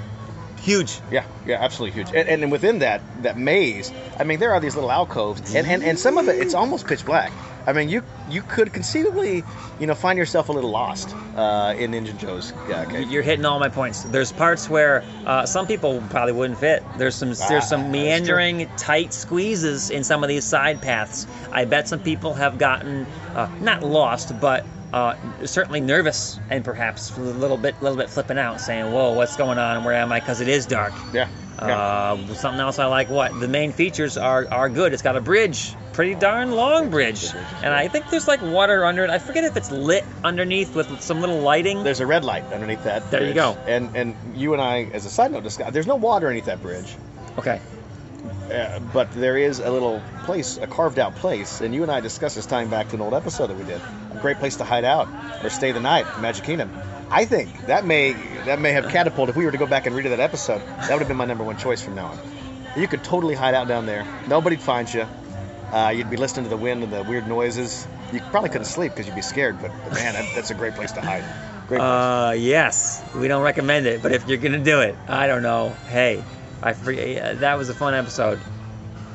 Huge. 0.57 0.99
Yeah, 1.11 1.27
yeah, 1.45 1.63
absolutely 1.63 2.03
huge. 2.03 2.15
And, 2.15 2.43
and 2.43 2.51
within 2.51 2.79
that 2.79 3.03
that 3.21 3.37
maze, 3.37 3.93
I 4.19 4.25
mean, 4.25 4.41
there 4.41 4.55
are 4.55 4.61
these 4.61 4.75
little 4.75 4.91
alcoves, 4.91 5.55
and, 5.55 5.67
and, 5.67 5.83
and 5.83 5.99
some 5.99 6.17
of 6.17 6.27
it 6.31 6.41
it's 6.41 6.55
almost 6.55 6.87
pitch 6.87 7.05
black. 7.05 7.33
I 7.69 7.75
mean, 7.75 7.91
you 7.91 8.03
you 8.31 8.41
could 8.41 8.73
conceivably, 8.73 9.45
you 9.79 9.87
know, 9.87 9.95
find 9.95 10.19
yourself 10.19 10.49
a 10.49 10.53
little 10.53 10.71
lost 10.71 11.15
uh, 11.37 11.75
in 11.77 11.91
Ninja 11.91 12.17
Joe's 12.17 12.51
uh, 12.53 12.87
cave. 12.89 13.11
You're 13.11 13.23
hitting 13.23 13.45
all 13.45 13.59
my 13.61 13.69
points. 13.69 14.05
There's 14.05 14.33
parts 14.33 14.71
where 14.71 15.05
uh, 15.27 15.45
some 15.45 15.67
people 15.67 16.03
probably 16.09 16.33
wouldn't 16.33 16.59
fit. 16.59 16.83
There's 16.97 17.15
some 17.15 17.33
Ah, 17.39 17.47
there's 17.47 17.69
some 17.69 17.91
meandering, 17.91 18.67
tight 18.79 19.13
squeezes 19.13 19.91
in 19.91 20.03
some 20.03 20.25
of 20.25 20.29
these 20.31 20.47
side 20.47 20.81
paths. 20.81 21.27
I 21.53 21.67
bet 21.67 21.87
some 21.89 22.01
people 22.01 22.33
have 22.33 22.57
gotten 22.57 23.07
uh, 23.35 23.51
not 23.61 23.83
lost, 23.83 24.41
but 24.41 24.65
uh, 24.95 25.15
certainly 25.45 25.81
nervous 25.83 26.41
and 26.49 26.65
perhaps 26.65 27.15
a 27.19 27.21
little 27.21 27.59
bit 27.59 27.83
little 27.83 27.99
bit 27.99 28.09
flipping 28.09 28.39
out, 28.39 28.63
saying, 28.63 28.91
"Whoa, 28.91 29.13
what's 29.13 29.37
going 29.37 29.59
on? 29.59 29.85
Where 29.85 29.95
am 29.95 30.11
I?" 30.11 30.21
Because 30.21 30.41
it 30.41 30.49
is 30.49 30.65
dark. 30.65 30.95
Yeah, 31.13 31.29
yeah. 31.61 31.79
Uh, 31.79 32.35
something 32.35 32.61
else 32.61 32.79
I 32.79 32.87
like. 32.87 33.11
What 33.11 33.39
the 33.39 33.49
main 33.49 33.73
features 33.73 34.17
are 34.17 34.47
are 34.51 34.71
good. 34.71 34.95
It's 34.95 35.03
got 35.03 35.17
a 35.17 35.21
bridge, 35.21 35.75
pretty 35.99 36.15
darn 36.15 36.53
long 36.53 36.91
bridge, 36.91 37.33
bridge 37.33 37.45
and 37.65 37.75
I 37.75 37.89
think 37.89 38.09
there's 38.09 38.29
like 38.29 38.41
water 38.41 38.85
under 38.85 39.03
it. 39.03 39.11
I 39.11 39.19
forget 39.19 39.43
if 39.43 39.57
it's 39.57 39.73
lit 39.73 40.05
underneath 40.23 40.77
with 40.77 41.03
some 41.03 41.21
little 41.21 41.41
lighting. 41.41 41.83
There's 41.83 41.99
a 41.99 42.07
red 42.07 42.25
light 42.25 42.45
underneath 42.53 42.85
that. 42.85 43.11
There 43.11 43.27
you 43.27 43.35
go. 43.35 43.59
And 43.67 43.97
and 43.97 44.15
you 44.37 44.53
and 44.53 44.63
I, 44.63 44.85
as 44.93 45.07
a 45.07 45.11
side 45.11 45.33
note, 45.33 45.43
discussed, 45.43 45.73
there's 45.73 45.89
no 45.89 45.97
water 45.97 46.29
underneath 46.29 46.45
that 46.45 46.63
bridge. 46.63 46.95
Okay. 47.37 47.61
Uh, 48.49 48.79
but 48.93 49.11
there 49.11 49.37
is 49.37 49.59
a 49.59 49.69
little 49.73 50.01
place, 50.23 50.57
a 50.59 50.69
carved 50.69 51.01
out 51.01 51.17
place, 51.17 51.63
and 51.63 51.75
you 51.75 51.83
and 51.83 51.91
I 51.91 51.99
discussed 51.99 52.37
this 52.37 52.47
tying 52.47 52.71
back 52.71 52.91
to 52.91 52.95
an 52.95 53.01
old 53.01 53.13
episode 53.13 53.49
that 53.49 53.57
we 53.57 53.65
did. 53.65 53.81
A 54.15 54.19
great 54.23 54.39
place 54.39 54.55
to 54.59 54.65
hide 54.65 54.85
out 54.85 55.09
or 55.43 55.51
stay 55.51 55.73
the 55.73 55.81
night, 55.81 56.07
Magic 56.21 56.45
Kingdom. 56.45 56.71
I 57.11 57.25
think 57.25 57.67
that 57.67 57.85
may 57.85 58.13
that 58.47 58.61
may 58.61 58.71
have 58.71 58.89
catapulted. 58.91 59.31
If 59.33 59.37
we 59.37 59.45
were 59.45 59.51
to 59.51 59.59
go 59.59 59.67
back 59.67 59.87
and 59.87 59.97
read 59.97 60.07
that 60.07 60.21
episode, 60.21 60.61
that 60.61 60.93
would 60.93 61.01
have 61.01 61.09
been 61.09 61.17
my 61.17 61.25
number 61.25 61.43
one 61.43 61.57
choice 61.57 61.83
from 61.83 61.97
now 61.97 62.07
on. 62.07 62.19
You 62.77 62.87
could 62.87 63.03
totally 63.03 63.35
hide 63.35 63.55
out 63.55 63.67
down 63.67 63.87
there. 63.87 64.07
Nobody'd 64.29 64.61
find 64.61 64.95
you. 64.95 65.05
Uh, 65.73 65.91
you'd 65.95 66.11
be 66.11 66.17
listening 66.17 66.45
to 66.45 66.51
the 66.51 66.57
wind 66.57 66.83
and 66.83 66.93
the 66.93 67.03
weird 67.03 67.27
noises. 67.29 67.87
You 68.13 68.21
probably 68.31 68.49
couldn't 68.51 68.65
sleep 68.67 68.93
because 68.93 69.07
you'd 69.07 69.15
be 69.17 69.23
scared. 69.23 69.61
But 69.61 69.71
man, 69.93 70.15
that, 70.15 70.25
that's 70.35 70.51
a 70.51 70.55
great 70.55 70.75
place 70.75 70.93
to 70.93 71.01
hide. 71.01 71.23
Great 71.69 71.79
place. 71.79 71.81
Uh, 71.81 72.35
yes, 72.39 73.05
we 73.15 73.29
don't 73.29 73.43
recommend 73.43 73.87
it, 73.87 74.03
but 74.03 74.13
if 74.13 74.27
you're 74.27 74.39
gonna 74.39 74.59
do 74.65 74.81
it, 74.81 74.97
I 75.07 75.27
don't 75.27 75.43
know. 75.43 75.71
Hey, 75.91 76.25
I 76.63 76.73
forget. 76.73 77.41
That 77.41 77.59
was 77.59 77.69
a 77.69 77.75
fun 77.75 77.93
episode. 77.95 78.41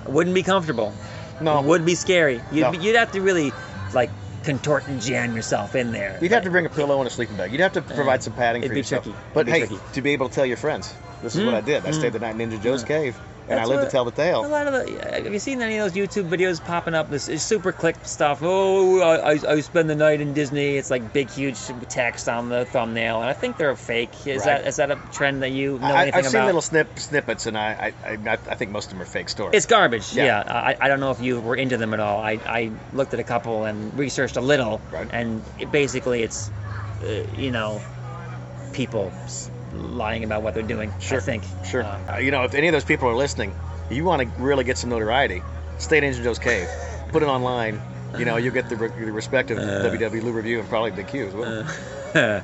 Wouldn't 0.06 0.36
be 0.36 0.44
comfortable. 0.44 0.94
no, 1.42 1.60
It 1.60 1.66
would 1.66 1.86
be 1.86 1.96
scary. 1.96 2.42
You'd, 2.52 2.62
No. 2.62 2.72
you'd 2.74 2.96
have 2.96 3.12
to 3.14 3.22
really 3.22 3.52
like 3.94 4.12
contort 4.44 4.88
and 4.88 5.02
jam 5.02 5.36
yourself 5.36 5.74
in 5.76 5.92
there. 5.92 6.20
You'd 6.22 6.32
have 6.34 6.44
to 6.44 6.52
bring 6.52 6.66
a 6.66 6.70
pillow 6.70 7.00
and 7.00 7.08
a 7.08 7.10
sleeping 7.10 7.38
bag. 7.38 7.52
You'd 7.52 7.62
have 7.62 7.74
to 7.74 7.82
provide 7.82 8.22
some 8.22 8.34
padding 8.34 8.62
it'd 8.62 8.70
for 8.70 8.74
be 8.76 8.80
yourself. 8.82 9.04
tricky. 9.06 9.18
But 9.34 9.48
It'd 9.48 9.54
be 9.54 9.60
hey, 9.62 9.68
tricky. 9.68 9.82
to 9.94 10.02
be 10.02 10.12
able 10.12 10.30
to 10.30 10.36
tell 10.36 10.46
your 10.46 10.58
friends, 10.58 10.94
this 11.24 11.36
is 11.36 11.42
Mm, 11.42 11.46
what 11.46 11.54
I 11.56 11.62
did. 11.62 11.86
I 11.86 11.90
mm. 11.90 11.94
stayed 11.96 12.14
the 12.14 12.20
night 12.20 12.40
in 12.40 12.50
Ninja 12.52 12.62
Joe's 12.62 12.84
cave, 12.84 13.18
and 13.48 13.60
I 13.60 13.66
lived 13.66 13.80
what- 13.82 13.86
to 13.86 13.92
tell 13.92 14.06
the 14.06 14.12
tale. 14.12 14.46
A 14.46 14.48
lot 14.48 14.68
of 14.68 14.74
the. 14.74 15.22
Have 15.24 15.34
you 15.34 15.40
seen 15.40 15.62
any 15.62 15.78
of 15.78 15.92
those 15.92 15.94
YouTube 16.08 16.30
videos 16.30 16.64
popping 16.64 16.94
up? 16.94 17.10
This 17.10 17.28
is 17.30 17.44
super 17.44 17.72
click 17.72 17.96
stuff. 18.04 18.40
Oh, 18.42 19.00
I, 19.02 19.34
I, 19.34 19.40
I 19.56 19.60
spend 19.62 19.90
the 19.90 19.96
night 19.96 20.22
in 20.22 20.34
Disney. 20.34 20.78
It's 20.78 20.90
like 20.90 21.14
big, 21.14 21.30
huge 21.30 21.58
text 21.90 22.30
on 22.30 22.50
the 22.50 22.66
thumbnail, 22.66 23.22
and 23.22 23.30
I 23.30 23.34
think 23.34 23.58
they're 23.58 23.76
fake. 23.76 24.12
Is 24.26 24.38
Right. 24.40 24.46
that 24.62 24.68
is 24.68 24.76
that 24.78 24.92
a 24.92 25.00
trend 25.12 25.44
that 25.44 25.52
you 25.52 25.80
know 25.80 25.86
I, 25.88 26.04
anything 26.04 26.20
I've 26.20 26.26
seen 26.32 26.36
about? 26.36 26.46
little 26.48 26.62
snip, 26.62 27.00
snippets, 27.00 27.46
and 27.46 27.58
I, 27.58 27.94
I, 28.06 28.12
I, 28.12 28.34
I 28.34 28.56
think 28.56 28.72
most 28.72 28.86
of 28.86 28.92
them 28.92 29.02
are 29.02 29.06
fake 29.06 29.30
stories. 29.30 29.56
It's 29.56 29.66
garbage. 29.66 30.14
Yeah. 30.14 30.24
Yeah, 30.26 30.40
I, 30.54 30.78
I 30.80 30.88
don't 30.88 31.00
know 31.00 31.12
if 31.12 31.22
you 31.22 31.40
were 31.42 31.56
into 31.56 31.78
them 31.78 31.94
at 31.94 32.00
all. 32.00 32.20
I, 32.22 32.40
I 32.46 32.72
looked 32.94 33.14
at 33.14 33.20
a 33.20 33.24
couple 33.24 33.66
and 33.66 33.94
researched 33.98 34.38
a 34.38 34.42
little, 34.42 34.82
Right. 34.92 35.08
and 35.12 35.44
it, 35.60 35.72
basically 35.72 36.24
it's, 36.24 36.50
uh, 37.04 37.24
you 37.38 37.52
know, 37.52 37.82
people 38.74 39.12
lying 39.74 40.24
about 40.24 40.42
what 40.44 40.54
they're 40.54 40.64
doing. 40.64 40.92
Sure, 41.00 41.18
I 41.18 41.22
think. 41.22 41.44
Sure. 41.66 41.84
Uh, 41.84 42.14
Uh, 42.14 42.18
you 42.18 42.32
know, 42.32 42.44
if 42.44 42.54
any 42.54 42.68
of 42.68 42.74
those 42.74 42.84
people 42.86 43.08
are 43.10 43.16
listening, 43.16 43.54
you 43.90 44.04
want 44.06 44.22
to 44.22 44.42
really 44.42 44.64
get 44.64 44.78
some 44.78 44.90
notoriety, 44.90 45.42
stay 45.78 45.98
at 45.98 46.04
Ninja 46.04 46.24
Joe's 46.24 46.40
cave, 46.40 46.68
put 47.12 47.24
it 47.24 47.28
online. 47.28 47.82
You 48.18 48.26
know, 48.26 48.38
you'll 48.38 48.54
get 48.54 48.70
the, 48.70 48.76
re- 48.76 48.90
the 49.06 49.12
respect 49.12 49.50
of 49.52 49.58
Uh. 49.58 49.62
WW 49.90 50.22
Lou 50.24 50.32
Review 50.32 50.60
and 50.60 50.70
probably 50.70 50.92
Big 50.92 51.08
Q 51.08 51.28
as 51.28 51.34
well. 51.34 51.66
uh, 52.14 52.42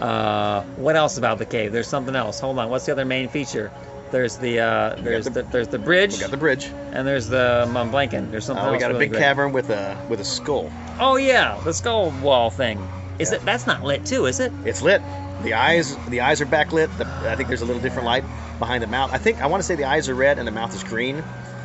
uh, 0.04 0.62
what 0.76 0.96
else 0.96 1.18
about 1.18 1.38
the 1.38 1.46
cave? 1.46 1.72
There's 1.72 1.86
something 1.88 2.16
else. 2.16 2.40
Hold 2.40 2.58
on. 2.58 2.68
What's 2.70 2.86
the 2.86 2.92
other 2.92 3.04
main 3.04 3.28
feature? 3.28 3.70
There's 4.10 4.38
the 4.38 4.60
uh, 4.60 4.94
there's 5.00 5.26
the- 5.26 5.30
the, 5.30 5.42
there's 5.44 5.68
the 5.68 5.78
bridge 5.78 6.14
we 6.14 6.20
got 6.20 6.30
the 6.30 6.36
bridge. 6.38 6.64
and 6.92 7.06
there's 7.06 7.28
the 7.28 7.64
I'm 7.68 7.90
blanking. 7.92 8.30
There's 8.30 8.46
something 8.46 8.64
Uh, 8.64 8.72
we 8.72 8.78
got 8.78 8.90
a 8.90 8.94
really 8.94 9.04
big 9.06 9.12
great. 9.12 9.20
cavern 9.20 9.52
with 9.52 9.68
a 9.70 9.96
with 10.08 10.20
a 10.20 10.24
skull. 10.24 10.72
Oh 10.98 11.16
yeah, 11.16 11.60
the 11.62 11.74
skull 11.74 12.10
wall 12.22 12.48
thing. 12.50 12.78
Is 13.18 13.30
Yeah. 13.30 13.36
it? 13.38 13.44
That's 13.44 13.66
not 13.66 13.82
lit 13.84 14.06
too, 14.06 14.24
is 14.26 14.40
it? 14.40 14.50
It's 14.64 14.80
lit. 14.80 15.02
The 15.42 15.54
eyes 15.54 15.96
the 16.08 16.20
eyes 16.20 16.40
are 16.40 16.46
backlit. 16.46 16.88
The, 16.96 17.06
I 17.30 17.36
think 17.36 17.48
there's 17.48 17.62
a 17.62 17.64
little 17.64 17.80
different 17.82 18.06
light 18.06 18.24
behind 18.58 18.82
the 18.82 18.86
mouth. 18.88 19.10
I 19.12 19.18
think 19.18 19.40
I 19.40 19.46
want 19.46 19.60
to 19.60 19.64
say 19.66 19.76
the 19.76 19.84
eyes 19.84 20.08
are 20.08 20.14
red 20.14 20.38
and 20.38 20.46
the 20.46 20.52
mouth 20.52 20.74
is 20.74 20.82
green, 20.82 21.18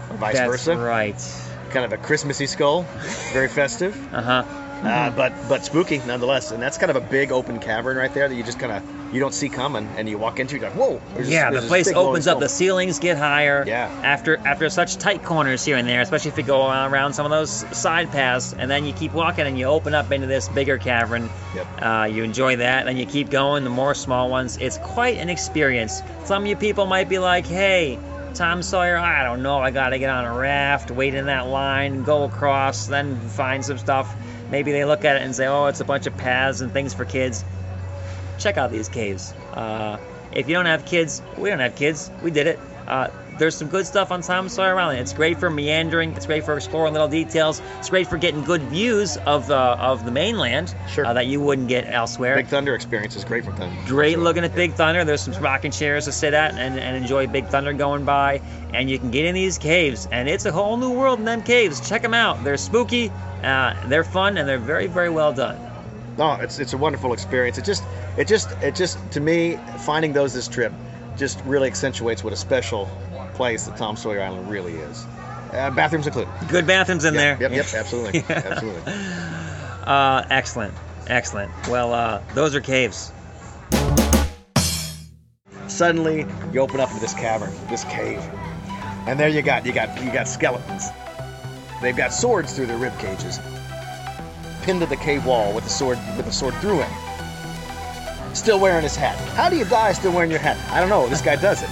or 0.09 0.17
vice 0.17 0.36
That's 0.36 0.51
versa. 0.51 0.77
right. 0.77 1.15
Kind 1.71 1.86
of 1.86 1.91
a 1.93 1.97
Christmassy 1.97 2.45
skull, 2.45 2.83
very 3.33 3.47
festive, 3.47 3.97
Uh 4.13 4.21
huh. 4.21 4.43
Uh, 4.83 5.09
but 5.11 5.33
but 5.49 5.63
spooky 5.65 5.99
nonetheless. 5.99 6.51
And 6.51 6.61
that's 6.61 6.77
kind 6.77 6.89
of 6.89 6.95
a 6.95 7.01
big 7.01 7.31
open 7.31 7.59
cavern 7.59 7.97
right 7.97 8.13
there 8.13 8.27
that 8.29 8.35
you 8.35 8.43
just 8.43 8.59
kind 8.59 8.71
of 8.71 8.83
you 9.13 9.19
don't 9.19 9.33
see 9.33 9.47
coming, 9.47 9.87
and 9.95 10.09
you 10.09 10.17
walk 10.17 10.39
into. 10.39 10.55
You're 10.57 10.69
like, 10.69 10.75
whoa! 10.77 10.99
there's 11.13 11.27
this- 11.27 11.33
Yeah, 11.33 11.51
the 11.51 11.61
place 11.61 11.87
opens 11.93 12.25
up. 12.27 12.39
The 12.39 12.49
ceilings 12.49 12.97
get 12.97 13.15
higher. 13.17 13.63
Yeah. 13.67 13.85
After 14.03 14.37
after 14.45 14.69
such 14.69 14.97
tight 14.97 15.23
corners 15.23 15.63
here 15.63 15.77
and 15.77 15.87
there, 15.87 16.01
especially 16.01 16.31
if 16.31 16.37
you 16.37 16.43
go 16.43 16.67
around 16.67 17.13
some 17.13 17.25
of 17.25 17.29
those 17.31 17.51
side 17.77 18.11
paths, 18.11 18.53
and 18.57 18.69
then 18.71 18.85
you 18.85 18.93
keep 18.93 19.13
walking 19.13 19.45
and 19.45 19.57
you 19.57 19.65
open 19.65 19.93
up 19.93 20.11
into 20.11 20.25
this 20.27 20.49
bigger 20.49 20.77
cavern. 20.79 21.29
Yep. 21.55 21.67
Uh, 21.81 22.03
you 22.11 22.23
enjoy 22.23 22.55
that, 22.57 22.87
and 22.87 22.97
you 22.97 23.05
keep 23.05 23.29
going. 23.29 23.63
The 23.63 23.69
more 23.69 23.93
small 23.93 24.29
ones, 24.29 24.57
it's 24.57 24.79
quite 24.79 25.17
an 25.17 25.29
experience. 25.29 26.01
Some 26.25 26.43
of 26.43 26.47
you 26.49 26.55
people 26.55 26.87
might 26.87 27.07
be 27.07 27.19
like, 27.19 27.45
"Hey, 27.45 27.99
Tom 28.33 28.63
Sawyer, 28.63 28.97
I 28.97 29.23
don't 29.23 29.43
know. 29.43 29.59
I 29.59 29.69
gotta 29.69 29.99
get 29.99 30.09
on 30.09 30.25
a 30.25 30.33
raft, 30.33 30.89
wait 30.89 31.13
in 31.13 31.27
that 31.27 31.45
line, 31.47 32.01
go 32.01 32.23
across, 32.23 32.87
then 32.87 33.15
find 33.29 33.63
some 33.63 33.77
stuff." 33.77 34.15
Maybe 34.53 34.71
they 34.71 34.85
look 34.85 35.03
at 35.03 35.15
it 35.15 35.23
and 35.23 35.35
say, 35.35 35.47
"Oh, 35.47 35.65
it's 35.65 35.79
a 35.79 35.85
bunch 35.85 36.05
of 36.05 36.15
paths 36.15 36.61
and 36.61 36.71
things 36.71 36.93
for 36.93 37.05
kids." 37.05 37.43
check 38.37 38.57
out 38.57 38.69
these 38.71 38.89
caves. 38.89 39.33
Uh, 39.53 39.97
if 40.31 40.47
you 40.47 40.53
don't 40.53 40.65
have 40.67 40.85
kids, 40.85 41.23
we 41.37 41.49
don't 41.49 41.59
have 41.59 41.75
kids. 41.75 42.11
We 42.19 42.29
did 42.29 42.47
it. 42.47 42.59
Uh, 42.87 43.07
there's 43.37 43.55
some 43.55 43.67
good 43.67 43.85
stuff 43.85 44.11
on 44.11 44.21
Tom 44.21 44.49
Sawyer 44.49 44.79
Island. 44.79 44.99
It's 44.99 45.13
great 45.13 45.39
for 45.39 45.49
meandering. 45.49 46.13
It's 46.13 46.25
great 46.25 46.43
for 46.43 46.55
exploring 46.55 46.93
little 46.93 47.07
details. 47.07 47.61
It's 47.79 47.89
great 47.89 48.07
for 48.07 48.17
getting 48.17 48.43
good 48.43 48.61
views 48.63 49.17
of 49.17 49.47
the 49.47 49.55
of 49.55 50.05
the 50.05 50.11
mainland 50.11 50.73
Sure. 50.89 51.05
uh, 51.05 51.13
that 51.13 51.27
you 51.27 51.41
wouldn't 51.41 51.67
get 51.67 51.85
elsewhere. 51.87 52.35
Big 52.35 52.47
Thunder 52.47 52.75
experience 52.75 53.15
is 53.15 53.23
great 53.25 53.43
for 53.45 53.51
them. 53.51 53.75
Great 53.85 54.19
looking 54.19 54.43
at 54.43 54.53
Big 54.55 54.73
Thunder. 54.73 55.03
There's 55.03 55.21
some 55.21 55.33
rocking 55.41 55.71
chairs 55.71 56.05
to 56.05 56.11
sit 56.11 56.33
at 56.33 56.53
and, 56.55 56.79
and 56.79 56.95
enjoy 56.97 57.27
Big 57.27 57.47
Thunder 57.47 57.73
going 57.73 58.05
by. 58.05 58.41
And 58.73 58.89
you 58.89 58.97
can 58.97 59.11
get 59.11 59.25
in 59.25 59.35
these 59.35 59.57
caves, 59.57 60.07
and 60.11 60.27
it's 60.27 60.45
a 60.45 60.51
whole 60.51 60.77
new 60.77 60.91
world 60.91 61.19
in 61.19 61.25
them 61.25 61.43
caves. 61.43 61.87
Check 61.87 62.01
them 62.01 62.13
out. 62.15 62.43
They're 62.43 62.57
spooky, 62.57 63.11
uh, 63.43 63.75
they're 63.87 64.03
fun, 64.03 64.37
and 64.37 64.49
they're 64.49 64.57
very, 64.57 64.87
very 64.87 65.09
well 65.09 65.31
done. 65.31 65.59
No, 66.17 66.33
it's 66.33 66.59
it's 66.59 66.73
a 66.73 66.77
wonderful 66.77 67.13
experience. 67.13 67.57
It 67.57 67.65
just 67.65 67.83
it 68.17 68.27
just 68.27 68.51
it 68.61 68.75
just 68.75 68.97
to 69.11 69.19
me 69.19 69.57
finding 69.79 70.13
those 70.13 70.33
this 70.33 70.47
trip 70.47 70.71
just 71.17 71.39
really 71.45 71.67
accentuates 71.67 72.23
what 72.23 72.33
a 72.33 72.35
special 72.35 72.89
place 73.33 73.65
that 73.65 73.77
Tom 73.77 73.95
Sawyer 73.95 74.21
Island 74.21 74.49
really 74.49 74.73
is. 74.73 75.05
Uh, 75.51 75.69
bathrooms 75.71 76.07
included. 76.07 76.31
Good 76.49 76.65
bathrooms 76.65 77.05
in 77.05 77.13
Yep, 77.13 77.39
there. 77.39 77.49
Yep, 77.51 77.51
yep, 77.65 77.73
absolutely, 77.75 78.19
Yeah. 78.29 78.41
absolutely. 78.45 78.93
Uh, 79.85 80.23
excellent, 80.29 80.73
excellent. 81.07 81.51
Well, 81.67 81.93
uh, 81.93 82.21
those 82.33 82.55
are 82.55 82.61
caves. 82.61 83.11
Suddenly, 85.67 86.25
you 86.51 86.59
open 86.59 86.79
up 86.79 86.89
into 86.89 87.01
this 87.01 87.13
cavern, 87.13 87.51
this 87.69 87.83
cave, 87.85 88.19
and 89.07 89.19
there 89.19 89.29
you 89.29 89.41
got 89.41 89.65
you 89.65 89.71
got 89.73 90.01
you 90.03 90.11
got 90.11 90.27
skeletons. 90.27 90.89
They've 91.81 91.95
got 91.95 92.13
swords 92.13 92.53
through 92.55 92.67
their 92.67 92.77
rib 92.77 92.97
cages, 92.99 93.39
pinned 94.61 94.81
to 94.81 94.85
the 94.85 94.95
cave 94.97 95.25
wall 95.25 95.53
with 95.53 95.63
the 95.63 95.69
sword 95.69 95.97
with 96.17 96.25
the 96.25 96.31
sword 96.31 96.53
through 96.55 96.81
him. 96.81 96.91
Still 98.35 98.59
wearing 98.59 98.83
his 98.83 98.95
hat. 98.95 99.15
How 99.35 99.49
do 99.49 99.55
you 99.55 99.65
die 99.65 99.93
still 99.93 100.11
wearing 100.11 100.31
your 100.31 100.39
hat? 100.39 100.57
I 100.71 100.79
don't 100.79 100.89
know. 100.89 101.07
This 101.07 101.21
guy 101.21 101.35
does 101.35 101.61
it. 101.63 101.69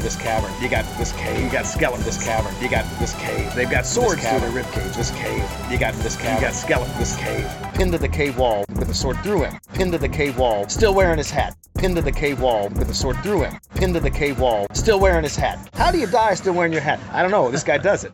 This 0.00 0.16
cavern. 0.16 0.50
You 0.62 0.68
got 0.68 0.84
this 0.98 1.12
cave. 1.12 1.44
You 1.44 1.50
got 1.50 1.66
skeleton. 1.66 2.04
This 2.04 2.22
cavern. 2.22 2.54
You 2.62 2.70
got 2.70 2.84
this 2.98 3.14
cave. 3.16 3.54
They've 3.54 3.70
got 3.70 3.84
swords 3.84 4.26
through 4.26 4.40
their 4.40 4.50
rib 4.50 4.66
cage. 4.72 4.94
This 4.96 5.10
cave. 5.10 5.44
You 5.70 5.78
got 5.78 5.94
this 5.94 6.16
cavern. 6.16 6.36
You 6.36 6.40
got 6.40 6.54
skeleton. 6.54 6.98
This 6.98 7.16
cave. 7.16 7.46
Pinned 7.74 7.92
to 7.92 7.98
the 7.98 8.08
cave 8.08 8.38
wall 8.38 8.64
with 8.70 8.88
a 8.88 8.94
sword 8.94 9.18
through 9.18 9.44
him. 9.44 9.58
Pinned 9.74 9.92
to 9.92 9.98
the 9.98 10.08
cave 10.08 10.38
wall. 10.38 10.68
Still 10.68 10.94
wearing 10.94 11.18
his 11.18 11.30
hat. 11.30 11.56
Pinned 11.76 11.96
to 11.96 12.02
the 12.02 12.12
cave 12.12 12.40
wall 12.40 12.68
with 12.70 12.90
a 12.90 12.94
sword 12.94 13.16
through 13.22 13.42
him. 13.42 13.58
Pinned 13.74 13.94
to 13.94 14.00
the 14.00 14.10
cave 14.10 14.40
wall. 14.40 14.66
Still 14.72 14.98
wearing 14.98 15.22
his 15.22 15.36
hat. 15.36 15.68
How 15.74 15.90
do 15.90 15.98
you 15.98 16.06
die 16.06 16.34
still 16.34 16.54
wearing 16.54 16.72
your 16.72 16.82
hat? 16.82 17.00
I 17.12 17.22
don't 17.22 17.30
know. 17.30 17.50
This 17.50 17.64
guy 17.64 17.78
does 17.78 18.04
it. 18.04 18.12